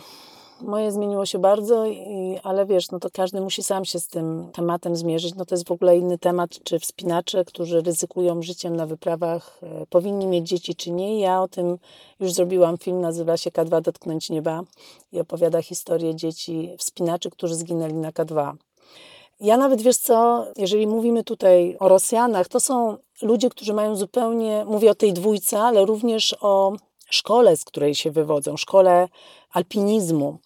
[0.63, 4.51] Moje zmieniło się bardzo, i, ale wiesz, no to każdy musi sam się z tym
[4.53, 5.35] tematem zmierzyć.
[5.35, 9.85] No to jest w ogóle inny temat, czy wspinacze, którzy ryzykują życiem na wyprawach, e,
[9.85, 11.19] powinni mieć dzieci, czy nie.
[11.19, 11.77] Ja o tym
[12.19, 14.63] już zrobiłam film, nazywa się K2 Dotknąć Nieba
[15.11, 18.53] i opowiada historię dzieci wspinaczy, którzy zginęli na K2.
[19.39, 24.65] Ja nawet wiesz co, jeżeli mówimy tutaj o Rosjanach, to są ludzie, którzy mają zupełnie,
[24.67, 26.73] mówię o tej dwójce, ale również o
[27.13, 29.07] szkole, z której się wywodzą, szkole
[29.51, 30.37] alpinizmu.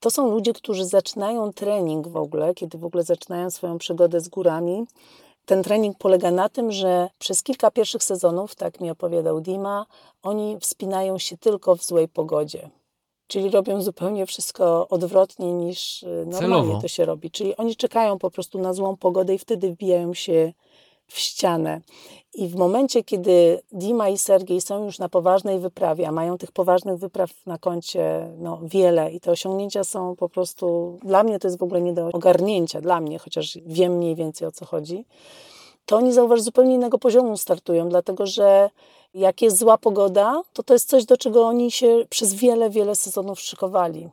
[0.00, 4.28] To są ludzie, którzy zaczynają trening w ogóle, kiedy w ogóle zaczynają swoją przygodę z
[4.28, 4.86] górami.
[5.44, 9.86] Ten trening polega na tym, że przez kilka pierwszych sezonów, tak mi opowiadał Dima,
[10.22, 12.70] oni wspinają się tylko w złej pogodzie.
[13.26, 16.80] Czyli robią zupełnie wszystko odwrotnie niż y, normalnie Celowo.
[16.80, 17.30] to się robi.
[17.30, 20.52] Czyli oni czekają po prostu na złą pogodę i wtedy wbijają się
[21.08, 21.80] w ścianę.
[22.34, 26.52] I w momencie, kiedy Dima i Sergiej są już na poważnej wyprawie, a mają tych
[26.52, 31.48] poważnych wypraw na koncie no, wiele i te osiągnięcia są po prostu, dla mnie to
[31.48, 35.04] jest w ogóle nie do ogarnięcia, dla mnie, chociaż wiem mniej więcej o co chodzi,
[35.86, 38.70] to oni zauważ zupełnie innego poziomu startują, dlatego że
[39.14, 42.96] Jak jest zła pogoda, to to jest coś, do czego oni się przez wiele, wiele
[42.96, 44.08] sezonów szykowali.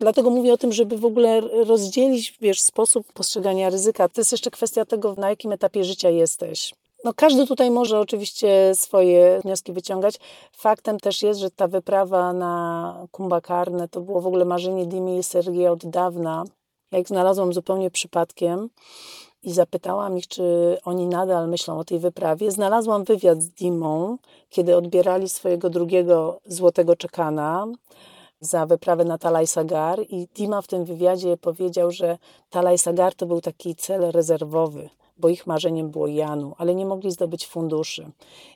[0.00, 4.08] Dlatego mówię o tym, żeby w ogóle rozdzielić wiesz, sposób postrzegania ryzyka.
[4.08, 6.74] To jest jeszcze kwestia tego, na jakim etapie życia jesteś.
[7.04, 10.14] No każdy tutaj może oczywiście swoje wnioski wyciągać.
[10.52, 15.22] Faktem też jest, że ta wyprawa na Kumbakarnę to było w ogóle marzenie Dimi i
[15.22, 16.44] Sergieja od dawna.
[16.92, 18.68] Ja ich znalazłam zupełnie przypadkiem
[19.42, 20.42] i zapytałam ich, czy
[20.84, 22.50] oni nadal myślą o tej wyprawie.
[22.50, 24.18] Znalazłam wywiad z Dimą,
[24.50, 27.66] kiedy odbierali swojego drugiego złotego czekana
[28.40, 32.18] za wyprawę na Talaj Sagar i Dima w tym wywiadzie powiedział, że
[32.50, 37.10] Talaj Sagar to był taki cel rezerwowy, bo ich marzeniem było Janu, ale nie mogli
[37.10, 38.10] zdobyć funduszy.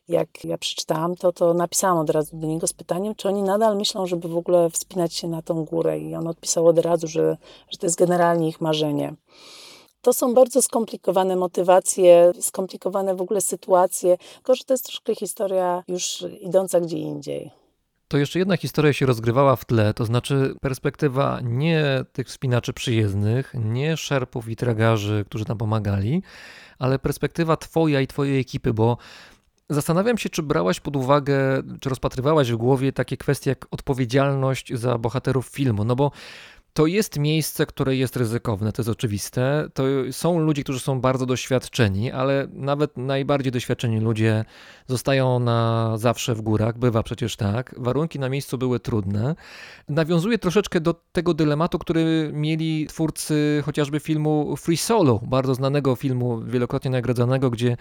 [0.08, 3.76] Jak ja przeczytałam to, to napisałam od razu do niego z pytaniem, czy oni nadal
[3.76, 7.36] myślą, żeby w ogóle wspinać się na tą górę i on odpisał od razu, że,
[7.68, 9.14] że to jest generalnie ich marzenie.
[10.02, 15.84] To są bardzo skomplikowane motywacje, skomplikowane w ogóle sytuacje, tylko że to jest troszkę historia
[15.88, 17.63] już idąca gdzie indziej.
[18.14, 23.54] To jeszcze jedna historia się rozgrywała w tle, to znaczy perspektywa nie tych wspinaczy przyjezdnych,
[23.54, 26.22] nie szerpów i tragarzy, którzy tam pomagali,
[26.78, 28.98] ale perspektywa twoja i twojej ekipy, bo
[29.70, 34.98] zastanawiam się, czy brałaś pod uwagę, czy rozpatrywałaś w głowie takie kwestie jak odpowiedzialność za
[34.98, 36.10] bohaterów filmu, no bo
[36.74, 39.68] to jest miejsce, które jest ryzykowne, to jest oczywiste.
[39.74, 44.44] To są ludzie, którzy są bardzo doświadczeni, ale nawet najbardziej doświadczeni ludzie
[44.86, 47.74] zostają na zawsze w górach, bywa przecież tak.
[47.78, 49.34] Warunki na miejscu były trudne.
[49.88, 56.40] Nawiązuje troszeczkę do tego dylematu, który mieli twórcy chociażby filmu Free Solo, bardzo znanego filmu,
[56.46, 57.76] wielokrotnie nagradzanego, gdzie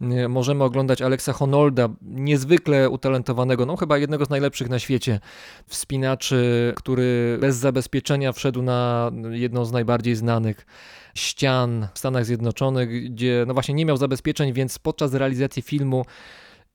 [0.00, 5.20] e, możemy oglądać Alexa Honolda, niezwykle utalentowanego, no chyba jednego z najlepszych na świecie
[5.66, 10.66] wspinaczy, który bez zabezpieczenia wszedł na jedną z najbardziej znanych
[11.14, 16.04] ścian w Stanach Zjednoczonych, gdzie no właśnie nie miał zabezpieczeń, więc podczas realizacji filmu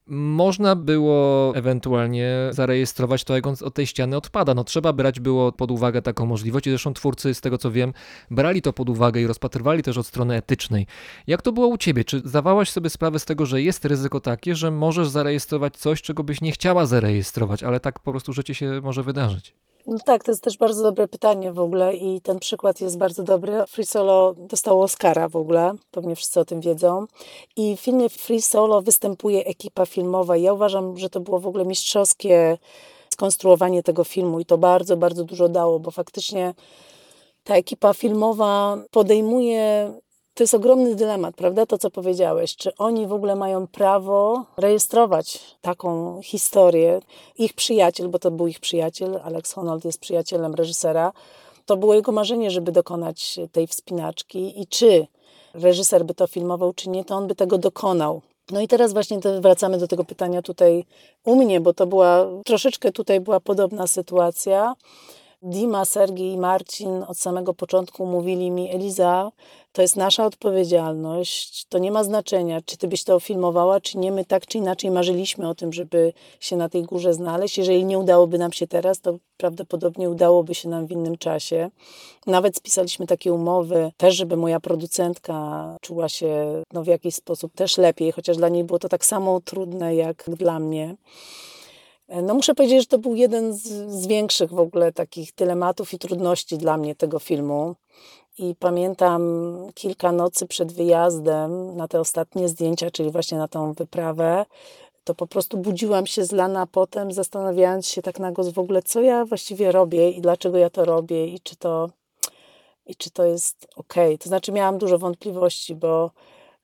[0.08, 4.54] można było ewentualnie zarejestrować to, jak on od tej ściany odpada.
[4.54, 7.94] No trzeba brać było pod uwagę taką możliwość i zresztą twórcy, z tego co wiem,
[8.32, 10.88] brali to pod uwagę i rozpatrywali też od strony etycznej.
[11.28, 12.04] Jak to było u ciebie?
[12.04, 16.24] Czy zdawałaś sobie sprawę z tego, że jest ryzyko takie, że możesz zarejestrować coś, czego
[16.24, 19.56] byś nie chciała zarejestrować, ale tak po prostu życie się może wydarzyć?
[19.88, 23.24] No tak, to jest też bardzo dobre pytanie w ogóle i ten przykład jest bardzo
[23.24, 23.64] dobry.
[23.68, 27.06] Free Solo dostało Oscara w ogóle, pewnie wszyscy o tym wiedzą.
[27.56, 30.38] I w filmie Free Solo występuje ekipa filmowa.
[30.38, 32.58] Ja uważam, że to było w ogóle mistrzowskie
[33.10, 36.54] skonstruowanie tego filmu i to bardzo, bardzo dużo dało, bo faktycznie
[37.44, 39.94] ta ekipa filmowa podejmuje
[40.34, 41.66] to jest ogromny dylemat, prawda?
[41.66, 42.56] To, co powiedziałeś.
[42.56, 47.00] Czy oni w ogóle mają prawo rejestrować taką historię?
[47.38, 51.12] Ich przyjaciel, bo to był ich przyjaciel, Alex Honnold jest przyjacielem reżysera,
[51.66, 55.08] to było jego marzenie, żeby dokonać tej wspinaczki i czy
[55.54, 58.22] reżyser by to filmował, czy nie, to on by tego dokonał.
[58.52, 60.86] No i teraz właśnie wracamy do tego pytania tutaj
[61.26, 64.76] u mnie, bo to była troszeczkę tutaj była podobna sytuacja.
[65.46, 69.32] Dima, Sergiej i Marcin od samego początku mówili mi, Eliza,
[69.72, 74.12] to jest nasza odpowiedzialność, to nie ma znaczenia, czy ty byś to filmowała, czy nie.
[74.12, 77.58] My tak czy inaczej marzyliśmy o tym, żeby się na tej górze znaleźć.
[77.58, 81.70] Jeżeli nie udałoby nam się teraz, to prawdopodobnie udałoby się nam w innym czasie.
[82.28, 87.78] Nawet spisaliśmy takie umowy, też żeby moja producentka czuła się no, w jakiś sposób też
[87.78, 90.96] lepiej, chociaż dla niej było to tak samo trudne jak dla mnie.
[92.22, 93.62] No muszę powiedzieć, że to był jeden z,
[93.92, 97.76] z, większych w ogóle takich dylematów i trudności dla mnie tego filmu.
[98.38, 99.22] I pamiętam
[99.74, 104.46] kilka nocy przed wyjazdem na te ostatnie zdjęcia, czyli właśnie na tą wyprawę,
[105.04, 109.02] to po prostu budziłam się zlana potem, zastanawiając się tak na głos w ogóle, co
[109.02, 111.90] ja właściwie robię i dlaczego ja to robię i czy to,
[112.86, 113.94] i czy to jest ok.
[114.20, 116.12] To znaczy miałam dużo wątpliwości, bo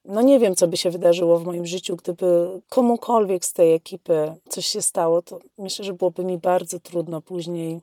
[0.05, 4.33] no nie wiem, co by się wydarzyło w moim życiu, gdyby komukolwiek z tej ekipy
[4.49, 7.81] coś się stało, to myślę, że byłoby mi bardzo trudno później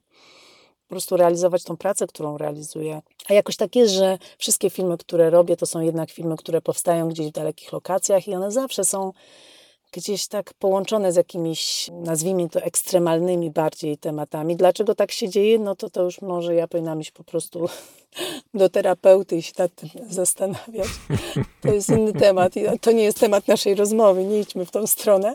[0.86, 3.02] po prostu realizować tą pracę, którą realizuję.
[3.28, 7.08] A jakoś tak jest, że wszystkie filmy, które robię, to są jednak filmy, które powstają
[7.08, 9.12] gdzieś w dalekich lokacjach i one zawsze są
[9.97, 14.57] gdzieś tak połączone z jakimiś, nazwijmy to, ekstremalnymi bardziej tematami.
[14.57, 15.59] Dlaczego tak się dzieje?
[15.59, 17.68] No to to już może ja powinnam iść po prostu
[18.55, 20.88] do terapeuty i się nad tym zastanawiać.
[21.61, 24.86] To jest inny temat i to nie jest temat naszej rozmowy, nie idźmy w tą
[24.86, 25.34] stronę.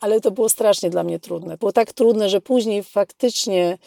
[0.00, 1.56] Ale to było strasznie dla mnie trudne.
[1.58, 3.78] Było tak trudne, że później faktycznie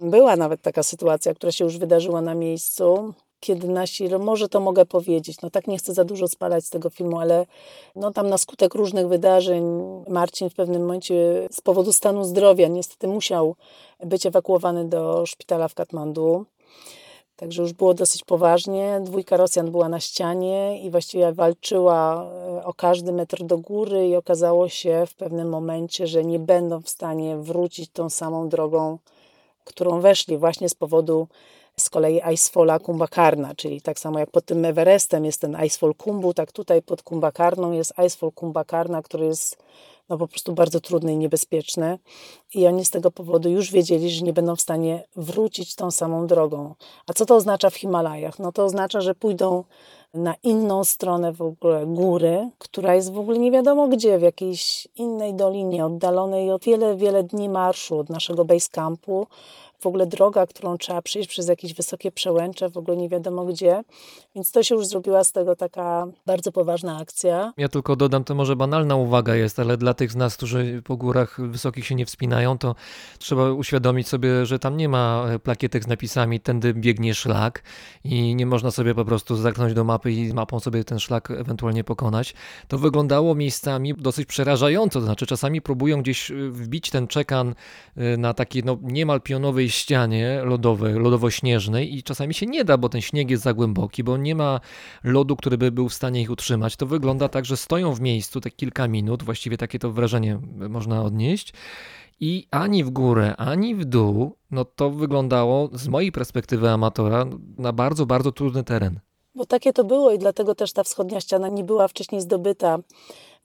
[0.00, 4.86] była nawet taka sytuacja, która się już wydarzyła na miejscu, kiedy nasi, może to mogę
[4.86, 7.46] powiedzieć, no tak nie chcę za dużo spalać z tego filmu, ale
[7.96, 9.64] no tam na skutek różnych wydarzeń
[10.08, 13.56] Marcin w pewnym momencie z powodu stanu zdrowia niestety musiał
[14.04, 16.46] być ewakuowany do szpitala w Katmandu.
[17.38, 19.00] Także już było dosyć poważnie.
[19.04, 24.16] Dwójka Rosjan była na ścianie i właściwie walczyła e, o każdy metr do góry i
[24.16, 28.98] okazało się w pewnym momencie, że nie będą w stanie wrócić tą samą drogą,
[29.64, 31.28] którą weszli właśnie z powodu
[31.78, 36.34] z kolei Icefalla Kumbakarna, czyli tak samo jak pod tym Everestem jest ten Icefall Kumbu,
[36.34, 39.56] tak tutaj pod Kumbakarną jest Icefall Kumbakarna, który jest
[40.08, 41.98] no po prostu bardzo trudny i niebezpieczny.
[42.54, 46.26] I oni z tego powodu już wiedzieli, że nie będą w stanie wrócić tą samą
[46.26, 46.74] drogą.
[47.06, 48.38] A co to oznacza w Himalajach?
[48.38, 49.64] No to oznacza, że pójdą
[50.14, 54.88] na inną stronę w ogóle góry, która jest w ogóle nie wiadomo gdzie, w jakiejś
[54.96, 59.26] innej dolinie, oddalonej o wiele, wiele dni marszu od naszego base campu
[59.78, 63.82] w ogóle droga, którą trzeba przejść przez jakieś wysokie przełęcze, w ogóle nie wiadomo gdzie.
[64.34, 67.52] Więc to się już zrobiła z tego taka bardzo poważna akcja.
[67.56, 70.96] Ja tylko dodam, to może banalna uwaga jest, ale dla tych z nas, którzy po
[70.96, 72.74] górach wysokich się nie wspinają, to
[73.18, 77.62] trzeba uświadomić sobie, że tam nie ma e, plakietek z napisami tędy biegnie szlak
[78.04, 81.84] i nie można sobie po prostu zerknąć do mapy i mapą sobie ten szlak ewentualnie
[81.84, 82.34] pokonać.
[82.68, 87.54] To wyglądało miejscami dosyć przerażająco, to znaczy czasami próbują gdzieś e, wbić ten czekan
[87.96, 92.88] e, na takiej no, niemal pionowej ścianie lodowej, lodowo-śnieżnej i czasami się nie da, bo
[92.88, 94.60] ten śnieg jest za głęboki, bo nie ma
[95.04, 96.76] lodu, który by był w stanie ich utrzymać.
[96.76, 101.02] To wygląda tak, że stoją w miejscu te kilka minut, właściwie takie to wrażenie można
[101.02, 101.52] odnieść.
[102.20, 107.24] I ani w górę, ani w dół, no to wyglądało z mojej perspektywy amatora
[107.58, 109.00] na bardzo, bardzo trudny teren.
[109.34, 112.78] Bo takie to było i dlatego też ta wschodnia ściana nie była wcześniej zdobyta.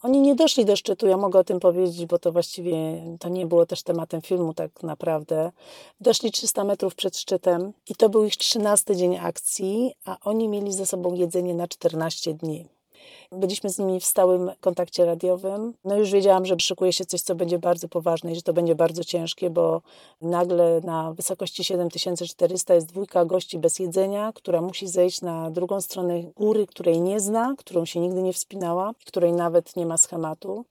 [0.04, 2.76] Oni nie doszli do szczytu, ja mogę o tym powiedzieć, bo to właściwie
[3.20, 5.52] to nie było też tematem filmu tak naprawdę.
[6.02, 10.74] Doszli 300 metrów przed szczytem i to był ich 13 dzień akcji, a oni mieli
[10.74, 12.73] ze sobą jedzenie na 14 dni.
[13.32, 15.74] Byliśmy z nimi w stałym kontakcie radiowym.
[15.86, 18.76] No już wiedziałam, że szykuje się coś, co będzie bardzo poważne i że to będzie
[18.76, 19.82] bardzo ciężkie, bo
[20.22, 26.24] nagle na wysokości 7400 jest dwójka gości bez jedzenia, która musi zejść na drugą stronę
[26.24, 30.66] góry, której nie zna, którą się nigdy nie wspinała, której nawet nie ma schematu.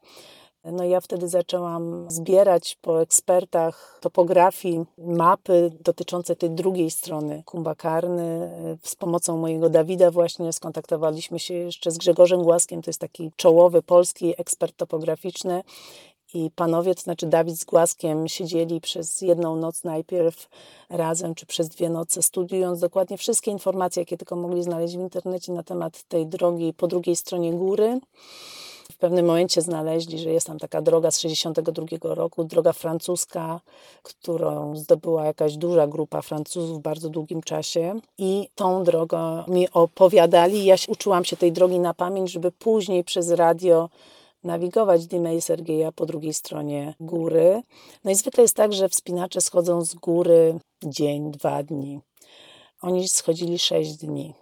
[0.65, 8.51] No ja wtedy zaczęłam zbierać po ekspertach topografii mapy dotyczące tej drugiej strony Kumbakarny.
[8.83, 13.83] Z pomocą mojego Dawida właśnie skontaktowaliśmy się jeszcze z Grzegorzem Głaskiem, to jest taki czołowy
[13.83, 15.63] polski ekspert topograficzny.
[16.35, 20.49] I panowie, to znaczy Dawid z Głaskiem, siedzieli przez jedną noc najpierw
[20.91, 25.53] razem, czy przez dwie noce, studiując dokładnie wszystkie informacje, jakie tylko mogli znaleźć w internecie
[25.53, 28.01] na temat tej drogi po drugiej stronie góry
[29.03, 33.61] pewnym momencie znaleźli, że jest tam taka droga z 62 roku, droga francuska,
[34.03, 40.65] którą zdobyła jakaś duża grupa Francuzów w bardzo długim czasie i tą drogą mi opowiadali.
[40.65, 43.89] Ja uczyłam się tej drogi na pamięć, żeby później przez radio
[44.45, 47.63] nawigować Dimę i Sergeja po drugiej stronie góry.
[48.05, 52.01] No i zwykle jest tak, że wspinacze schodzą z góry dzień, dwa dni.
[52.83, 54.42] Oni schodzili sześć dni.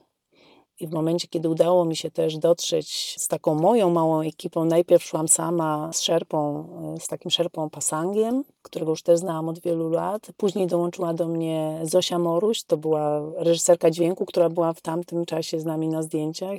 [0.80, 5.04] I w momencie, kiedy udało mi się też dotrzeć z taką moją małą ekipą, najpierw
[5.04, 6.68] szłam sama z szerpą,
[7.00, 10.26] z takim szerpą Pasangiem, którego już też znałam od wielu lat.
[10.36, 15.60] Później dołączyła do mnie Zosia Moruś, to była reżyserka dźwięku, która była w tamtym czasie
[15.60, 16.58] z nami na zdjęciach.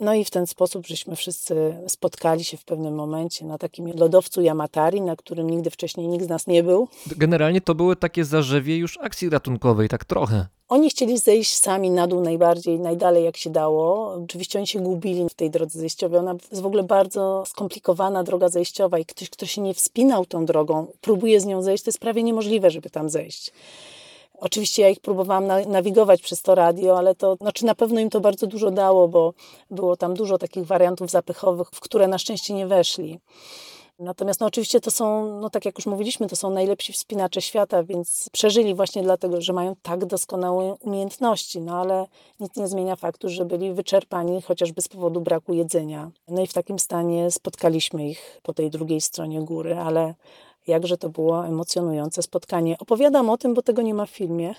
[0.00, 4.42] No i w ten sposób żeśmy wszyscy spotkali się w pewnym momencie na takim lodowcu
[4.42, 6.88] Yamatari, na którym nigdy wcześniej nikt z nas nie był.
[7.16, 10.46] Generalnie to były takie zarzewie już akcji ratunkowej, tak trochę.
[10.68, 14.12] Oni chcieli zejść sami na dół najbardziej, najdalej jak się dało.
[14.24, 16.20] Oczywiście oni się gubili w tej drodze zejściowej.
[16.20, 20.46] Ona jest w ogóle bardzo skomplikowana droga zejściowa i ktoś, kto się nie wspinał tą
[20.46, 23.52] drogą, próbuje z nią zejść, to jest prawie niemożliwe, żeby tam zejść.
[24.40, 28.20] Oczywiście ja ich próbowałam nawigować przez to radio, ale to znaczy na pewno im to
[28.20, 29.34] bardzo dużo dało, bo
[29.70, 33.18] było tam dużo takich wariantów zapychowych, w które na szczęście nie weszli.
[33.98, 37.82] Natomiast no oczywiście to są, no tak jak już mówiliśmy, to są najlepsi wspinacze świata,
[37.82, 42.06] więc przeżyli właśnie dlatego, że mają tak doskonałe umiejętności, no ale
[42.40, 46.10] nic nie zmienia faktu, że byli wyczerpani chociażby z powodu braku jedzenia.
[46.28, 50.14] No i w takim stanie spotkaliśmy ich po tej drugiej stronie góry, ale
[50.66, 52.76] jakże to było emocjonujące spotkanie.
[52.78, 54.54] Opowiadam o tym, bo tego nie ma w filmie.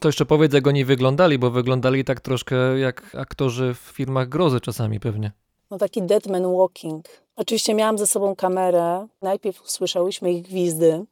[0.00, 4.60] To jeszcze powiedz, jak oni wyglądali, bo wyglądali tak troszkę jak aktorzy w filmach grozy
[4.60, 5.32] czasami pewnie.
[5.70, 7.04] No taki dead man walking.
[7.36, 9.06] Oczywiście miałam ze sobą kamerę.
[9.22, 11.04] Najpierw usłyszałyśmy ich gwizdy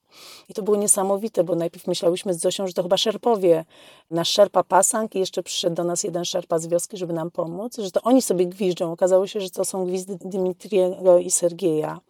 [0.49, 3.65] i to było niesamowite, bo najpierw myślałyśmy z Zosią, że to chyba szerpowie.
[4.11, 7.77] Nasz szerpa Pasang i jeszcze przyszedł do nas jeden szerpa z wioski, żeby nam pomóc,
[7.79, 8.93] że to oni sobie gwiżdżą.
[8.93, 12.01] Okazało się, że to są gwizdy Dimitriego i Sergieja.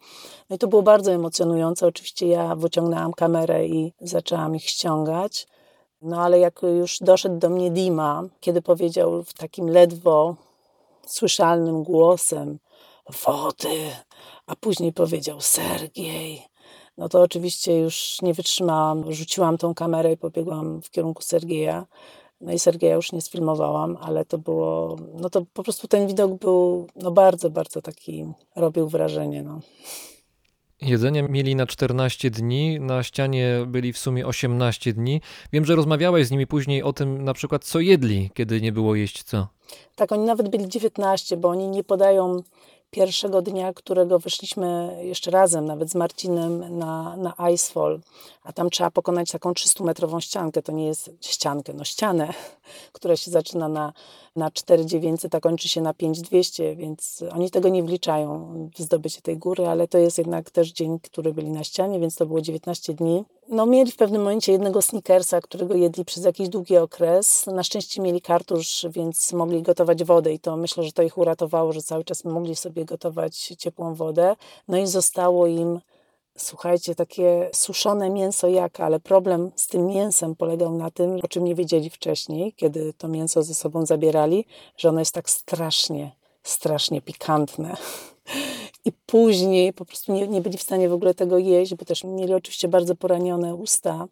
[0.49, 1.87] No i to było bardzo emocjonujące.
[1.87, 5.47] Oczywiście ja wyciągnęłam kamerę i zaczęłam ich ściągać.
[6.01, 10.35] No ale jak już doszedł do mnie Dima, kiedy powiedział w takim ledwo
[11.07, 12.59] słyszalnym głosem
[13.25, 13.89] wody,
[14.47, 16.41] a później powiedział Sergiej.
[16.97, 21.85] No to oczywiście już nie wytrzymałam, rzuciłam tą kamerę i pobiegłam w kierunku Sergieja.
[22.41, 26.33] No i Sergeja już nie sfilmowałam, ale to było, no to po prostu ten widok
[26.33, 29.43] był no bardzo, bardzo taki, robił wrażenie.
[29.43, 29.59] No.
[30.81, 35.21] Jedzenie mieli na 14 dni, na ścianie byli w sumie 18 dni.
[35.53, 38.95] Wiem, że rozmawiałeś z nimi później o tym na przykład, co jedli, kiedy nie było
[38.95, 39.47] jeść co.
[39.95, 42.43] Tak, oni nawet byli 19, bo oni nie podają
[42.91, 47.99] pierwszego dnia, którego wyszliśmy jeszcze razem, nawet z Marcinem na, na Icefall,
[48.43, 52.33] a tam trzeba pokonać taką 300-metrową ściankę, to nie jest ściankę, no ścianę,
[52.93, 53.93] która się zaczyna na,
[54.35, 59.37] na 4900, a kończy się na 5200, więc oni tego nie wliczają w zdobycie tej
[59.37, 62.93] góry, ale to jest jednak też dzień, który byli na ścianie, więc to było 19
[62.93, 63.25] dni.
[63.49, 67.45] No mieli w pewnym momencie jednego sneakersa, którego jedli przez jakiś długi okres.
[67.45, 71.73] Na szczęście mieli kartusz, więc mogli gotować wodę i to myślę, że to ich uratowało,
[71.73, 74.35] że cały czas mogli sobie gotować ciepłą wodę.
[74.67, 75.79] No i zostało im
[76.37, 81.43] słuchajcie, takie suszone mięso jaka, ale problem z tym mięsem polegał na tym, o czym
[81.43, 84.45] nie wiedzieli wcześniej, kiedy to mięso ze sobą zabierali,
[84.77, 86.11] że ono jest tak strasznie,
[86.43, 87.77] strasznie pikantne.
[88.85, 92.03] I później po prostu nie, nie byli w stanie w ogóle tego jeść, bo też
[92.03, 94.07] mieli oczywiście bardzo poranione usta.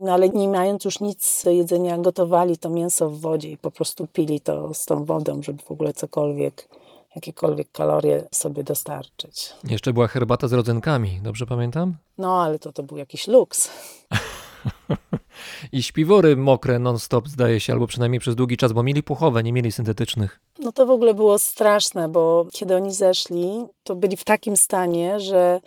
[0.00, 3.70] No ale nie mając już nic do jedzenia, gotowali to mięso w wodzie i po
[3.70, 6.68] prostu pili to z tą wodą, żeby w ogóle cokolwiek,
[7.14, 9.52] jakiekolwiek kalorie sobie dostarczyć.
[9.64, 11.96] Jeszcze była herbata z rodzynkami, dobrze pamiętam?
[12.18, 13.68] No ale to, to był jakiś luks.
[15.72, 19.52] I śpiwory mokre non-stop zdaje się, albo przynajmniej przez długi czas, bo mieli puchowe, nie
[19.52, 20.40] mieli syntetycznych.
[20.58, 25.20] No to w ogóle było straszne, bo kiedy oni zeszli, to byli w takim stanie,
[25.20, 25.60] że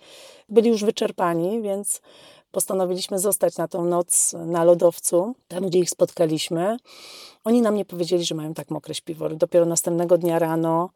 [0.49, 2.01] byli już wyczerpani, więc
[2.51, 6.77] postanowiliśmy zostać na tą noc na lodowcu, tam gdzie ich spotkaliśmy.
[7.43, 9.35] Oni nam nie powiedzieli, że mają tak mokre śpiwory.
[9.35, 10.89] Dopiero następnego dnia rano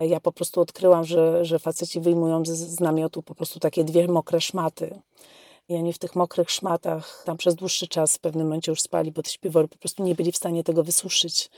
[0.00, 4.08] ja po prostu odkryłam, że, że faceci wyjmują z, z namiotu po prostu takie dwie
[4.08, 4.98] mokre szmaty.
[5.72, 9.12] I oni w tych mokrych szmatach tam przez dłuższy czas w pewnym momencie już spali,
[9.12, 11.50] bo te śpiwory po prostu nie byli w stanie tego wysuszyć.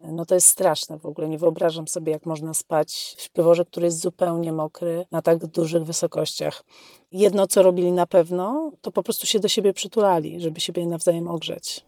[0.00, 1.28] No to jest straszne w ogóle.
[1.28, 5.84] Nie wyobrażam sobie, jak można spać w śpiworze, który jest zupełnie mokry na tak dużych
[5.84, 6.64] wysokościach.
[7.12, 11.28] Jedno, co robili na pewno, to po prostu się do siebie przytulali, żeby siebie nawzajem
[11.28, 11.84] ogrzeć.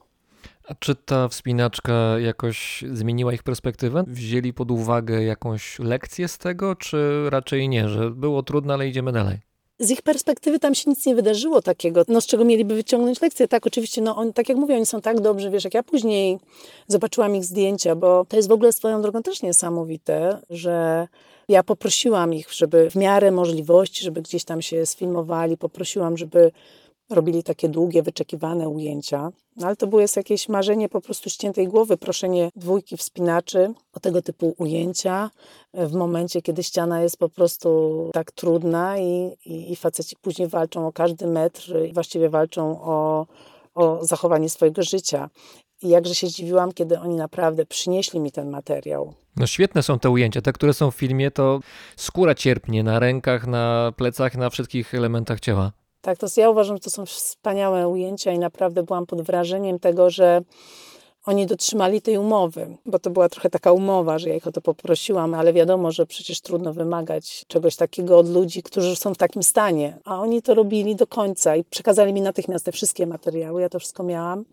[0.69, 4.05] A czy ta wspinaczka jakoś zmieniła ich perspektywę?
[4.07, 9.13] Wzięli pod uwagę jakąś lekcję z tego, czy raczej nie, że było trudno, ale idziemy
[9.13, 9.39] dalej?
[9.79, 13.49] Z ich perspektywy tam się nic nie wydarzyło takiego, no z czego mieliby wyciągnąć lekcję.
[13.49, 16.39] Tak, oczywiście, no on, tak jak mówię, oni są tak dobrzy, wiesz, jak ja później
[16.89, 21.09] zobaczyłam ich zdjęcia, bo to jest w ogóle swoją drogą też niesamowite, że
[21.49, 26.53] ja poprosiłam ich, żeby w miarę możliwości, żeby gdzieś tam się sfilmowali, poprosiłam, żeby
[27.11, 29.33] robili takie długie, wyczekiwane ujęcia.
[29.57, 34.23] No ale to było jakieś marzenie po prostu ściętej głowy, proszenie dwójki wspinaczy o tego
[34.23, 35.31] typu ujęcia
[35.75, 40.87] w momencie, kiedy ściana jest po prostu tak trudna i, i, i faceci później walczą
[40.87, 43.27] o każdy metr i właściwie walczą o,
[43.75, 45.31] o zachowanie swojego życia.
[45.83, 49.15] I jakże się zdziwiłam, kiedy oni naprawdę przynieśli mi ten materiał.
[49.37, 50.43] No świetne są te ujęcia.
[50.43, 51.61] Te, które są w filmie, to
[51.97, 55.73] skóra cierpnie na rękach, na plecach, na wszystkich elementach ciała.
[56.07, 60.11] Tak, to ja uważam, że to są wspaniałe ujęcia i naprawdę byłam pod wrażeniem tego,
[60.11, 60.43] że
[61.25, 64.61] oni dotrzymali tej umowy, bo to była trochę taka umowa, że ja ich o to
[64.61, 69.43] poprosiłam, ale wiadomo, że przecież trudno wymagać czegoś takiego od ludzi, którzy są w takim
[69.43, 69.99] stanie.
[70.05, 73.79] A oni to robili do końca i przekazali mi natychmiast te wszystkie materiały, ja to
[73.79, 74.45] wszystko miałam.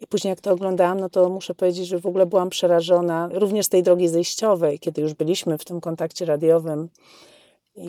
[0.00, 3.66] I później jak to oglądałam, no to muszę powiedzieć, że w ogóle byłam przerażona, również
[3.66, 6.88] z tej drogi zejściowej, kiedy już byliśmy w tym kontakcie radiowym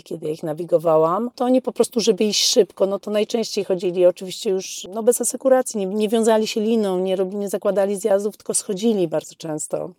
[0.04, 4.50] kiedy ich nawigowałam, to oni po prostu, żeby iść szybko, no to najczęściej chodzili oczywiście
[4.50, 8.54] już no bez asekuracji, nie, nie wiązali się liną, nie, robili, nie zakładali zjazdów, tylko
[8.54, 9.90] schodzili bardzo często.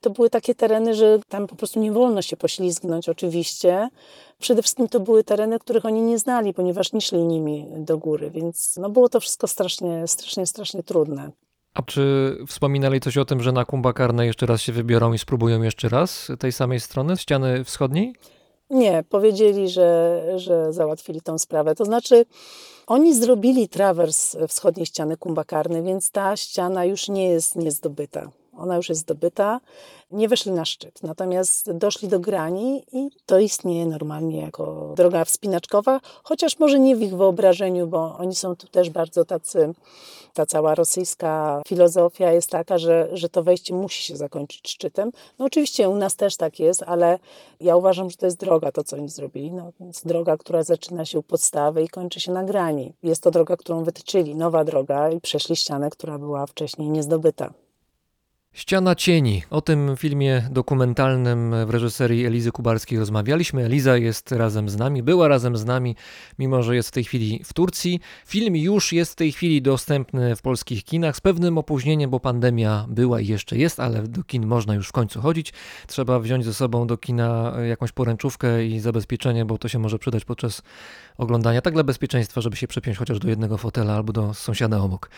[0.00, 3.88] To były takie tereny, że tam po prostu nie wolno się poślizgnąć oczywiście.
[4.38, 8.30] Przede wszystkim to były tereny, których oni nie znali, ponieważ nie szli nimi do góry,
[8.30, 11.30] więc no było to wszystko strasznie, strasznie, strasznie trudne.
[11.74, 15.62] A czy wspominali coś o tym, że na Kumbakarne jeszcze raz się wybiorą i spróbują
[15.62, 18.14] jeszcze raz tej samej strony, ściany wschodniej?
[18.70, 21.74] Nie, powiedzieli, że, że załatwili tą sprawę.
[21.74, 22.24] To znaczy,
[22.86, 28.30] oni zrobili trawers wschodniej ściany kumbakarny, więc ta ściana już nie jest niezdobyta.
[28.58, 29.60] Ona już jest zdobyta,
[30.10, 36.00] nie weszli na szczyt, natomiast doszli do grani i to istnieje normalnie jako droga wspinaczkowa,
[36.22, 39.74] chociaż może nie w ich wyobrażeniu, bo oni są tu też bardzo tacy,
[40.34, 45.10] ta cała rosyjska filozofia jest taka, że, że to wejście musi się zakończyć szczytem.
[45.38, 47.18] No oczywiście u nas też tak jest, ale
[47.60, 49.52] ja uważam, że to jest droga, to co oni zrobili.
[49.52, 49.72] No,
[50.04, 52.92] droga, która zaczyna się u podstawy i kończy się na grani.
[53.02, 57.52] Jest to droga, którą wytyczyli, nowa droga i przeszli ścianę, która była wcześniej niezdobyta.
[58.52, 59.42] Ściana cieni.
[59.50, 63.64] O tym filmie dokumentalnym w reżyserii Elizy Kubarskiej rozmawialiśmy.
[63.64, 65.96] Eliza jest razem z nami, była razem z nami,
[66.38, 68.00] mimo że jest w tej chwili w Turcji.
[68.26, 72.86] Film już jest w tej chwili dostępny w polskich kinach z pewnym opóźnieniem, bo pandemia
[72.88, 75.52] była i jeszcze jest, ale do kin można już w końcu chodzić.
[75.86, 80.24] Trzeba wziąć ze sobą do kina jakąś poręczówkę i zabezpieczenie, bo to się może przydać
[80.24, 80.62] podczas
[81.18, 85.10] oglądania, tak dla bezpieczeństwa, żeby się przepiąć chociaż do jednego fotela albo do sąsiada obok.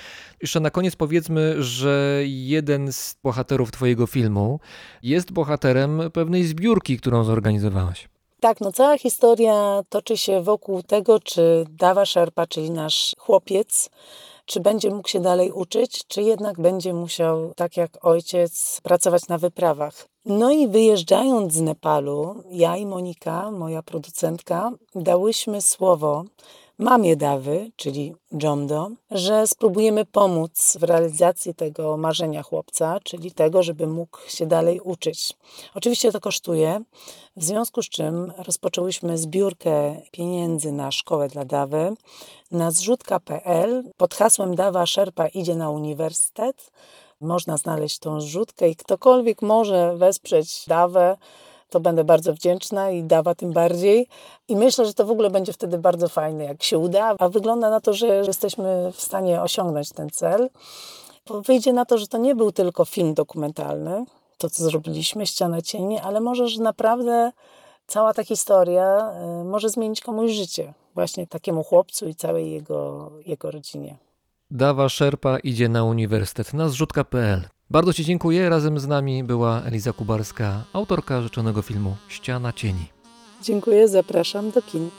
[0.42, 4.60] Jeszcze na koniec powiedzmy, że jeden z bohaterów Twojego filmu
[5.02, 8.08] jest bohaterem pewnej zbiórki, którą zorganizowałaś.
[8.40, 13.90] Tak, no cała historia toczy się wokół tego, czy Dawa Szerpa, czyli nasz chłopiec,
[14.44, 19.38] czy będzie mógł się dalej uczyć, czy jednak będzie musiał, tak jak ojciec, pracować na
[19.38, 20.08] wyprawach.
[20.24, 26.24] No i wyjeżdżając z Nepalu, ja i Monika, moja producentka, dałyśmy słowo
[26.80, 33.86] mamie Dawy, czyli Jomdo, że spróbujemy pomóc w realizacji tego marzenia chłopca, czyli tego, żeby
[33.86, 35.32] mógł się dalej uczyć.
[35.74, 36.80] Oczywiście to kosztuje,
[37.36, 41.94] w związku z czym rozpoczęłyśmy zbiórkę pieniędzy na szkołę dla Dawy
[42.50, 46.70] na zrzutka.pl pod hasłem Dawa Szerpa idzie na uniwersytet.
[47.20, 51.16] Można znaleźć tą zrzutkę i ktokolwiek może wesprzeć Dawę,
[51.70, 54.06] to będę bardzo wdzięczna i dawa tym bardziej.
[54.48, 57.14] I myślę, że to w ogóle będzie wtedy bardzo fajne, jak się uda.
[57.18, 60.50] A wygląda na to, że jesteśmy w stanie osiągnąć ten cel.
[61.28, 64.04] Bo wyjdzie na to, że to nie był tylko film dokumentalny,
[64.38, 67.32] to co zrobiliśmy, Ściana Cieni, ale może, że naprawdę
[67.86, 70.74] cała ta historia y, może zmienić komuś życie.
[70.94, 73.96] Właśnie takiemu chłopcu i całej jego, jego rodzinie.
[74.50, 77.48] Dawa Szerpa idzie na uniwersytet na zrzutka.pl.
[77.70, 78.48] Bardzo Ci dziękuję.
[78.48, 82.86] Razem z nami była Eliza Kubarska, autorka życzonego filmu Ściana Cieni.
[83.42, 84.90] Dziękuję, zapraszam do kin.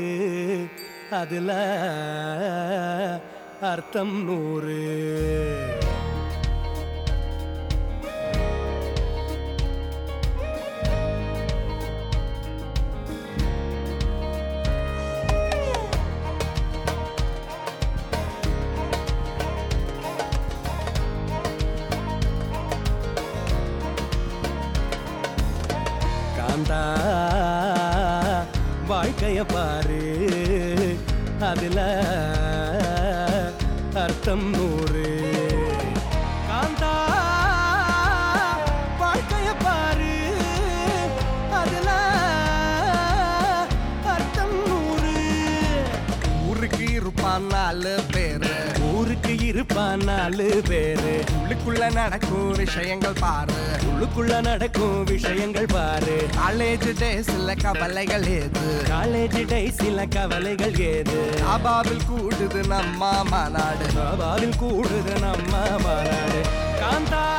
[1.10, 1.52] அதில்
[3.60, 4.80] அர்த்தம் நூறு.
[52.02, 53.52] நடக்கும் விஷயங்கள் பாரு.
[53.84, 56.26] உள்ளுக்குள்ள நடக்கும் விஷயங்கள் பாரு.
[56.36, 58.82] காலேஜ் டேஸ்ல கவலைகள் ஏது?
[58.88, 61.30] காலேஜ் டைஸில கவலைகள் ஏது?
[61.56, 63.86] அபாவில் கூடுது நம்ம மாநாடு.
[63.96, 66.40] பாபாவில் கூடுது நம்ம மாநாடு.
[66.80, 67.31] காந்தா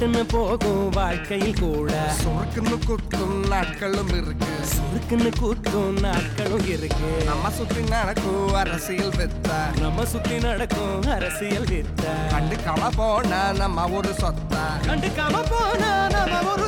[0.00, 2.12] விருட்டுன்னு போகும் வாழ்க்கையில் கூட.
[2.22, 4.46] சுருக்குன்னு குத்தும் நாட்களும் இருக்கு.
[4.46, 7.24] சுருக்குன்னு கூத்தும் நாட்களும் இருக்கு.
[7.24, 9.80] நம்ம சுத்தி நடக்கும் அரசியல் வித்த.
[9.80, 12.02] நம்ம சுத்தி நடக்கும் அரசியல் வித்த.
[12.30, 14.56] கண்டுக்காம போன நம்ம ஒரு சொத்த.
[14.86, 16.59] கண்டுக்காம போனா நம்ம ஒரு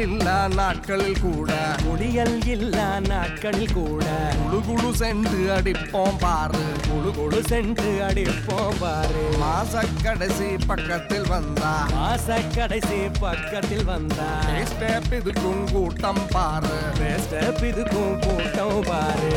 [0.00, 1.52] இல்லா நாட்களில் கூட.
[1.90, 4.04] ஒளியல் இல்லா நாட்களில் கூட.
[4.42, 6.64] குழு குழு சென்று அடிப்போம் பாரு.
[6.88, 9.28] குழு குழு சென்று அடிப்போம் பாரு.
[9.42, 11.86] மாச கடைசி பக்கத்தில் வந்தா.
[11.92, 14.30] மாச கடைசி பக்கத்தில் வந்தா.
[14.70, 16.80] ஸ்டெப் இதுக்கும் கூட்டம் பாரு.
[17.00, 19.32] ஸ்டெப் இதுக்கும் கூட்டம் பாரு.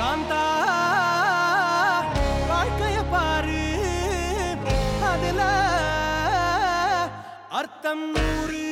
[0.00, 0.44] காந்தா
[2.50, 3.62] வாழ்க்கைய பாரு.
[5.12, 5.42] அதுல
[7.50, 8.62] அர்த்தம் நூறு.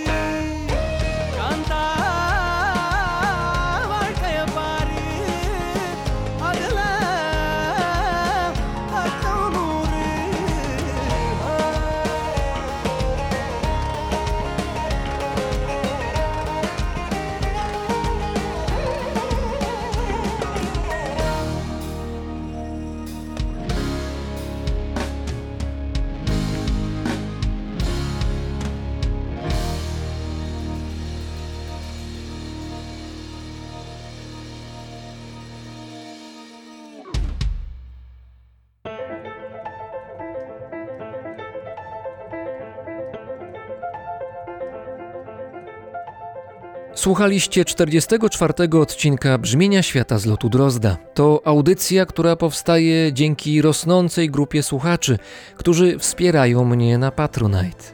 [47.13, 50.97] Słuchaliście 44 odcinka Brzmienia Świata z lotu Drozda.
[51.15, 55.19] To audycja, która powstaje dzięki rosnącej grupie słuchaczy,
[55.57, 57.85] którzy wspierają mnie na Patronite.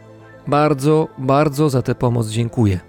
[0.46, 2.80] Bardzo, bardzo za tę pomoc dziękuję.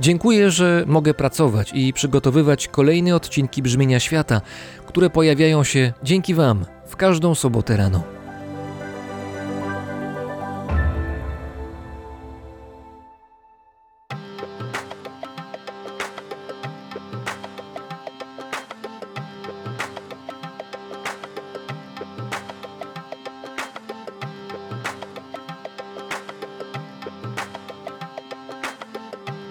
[0.00, 4.40] Dziękuję, że mogę pracować i przygotowywać kolejne odcinki Brzmienia Świata,
[4.86, 8.13] które pojawiają się dzięki Wam w każdą sobotę rano.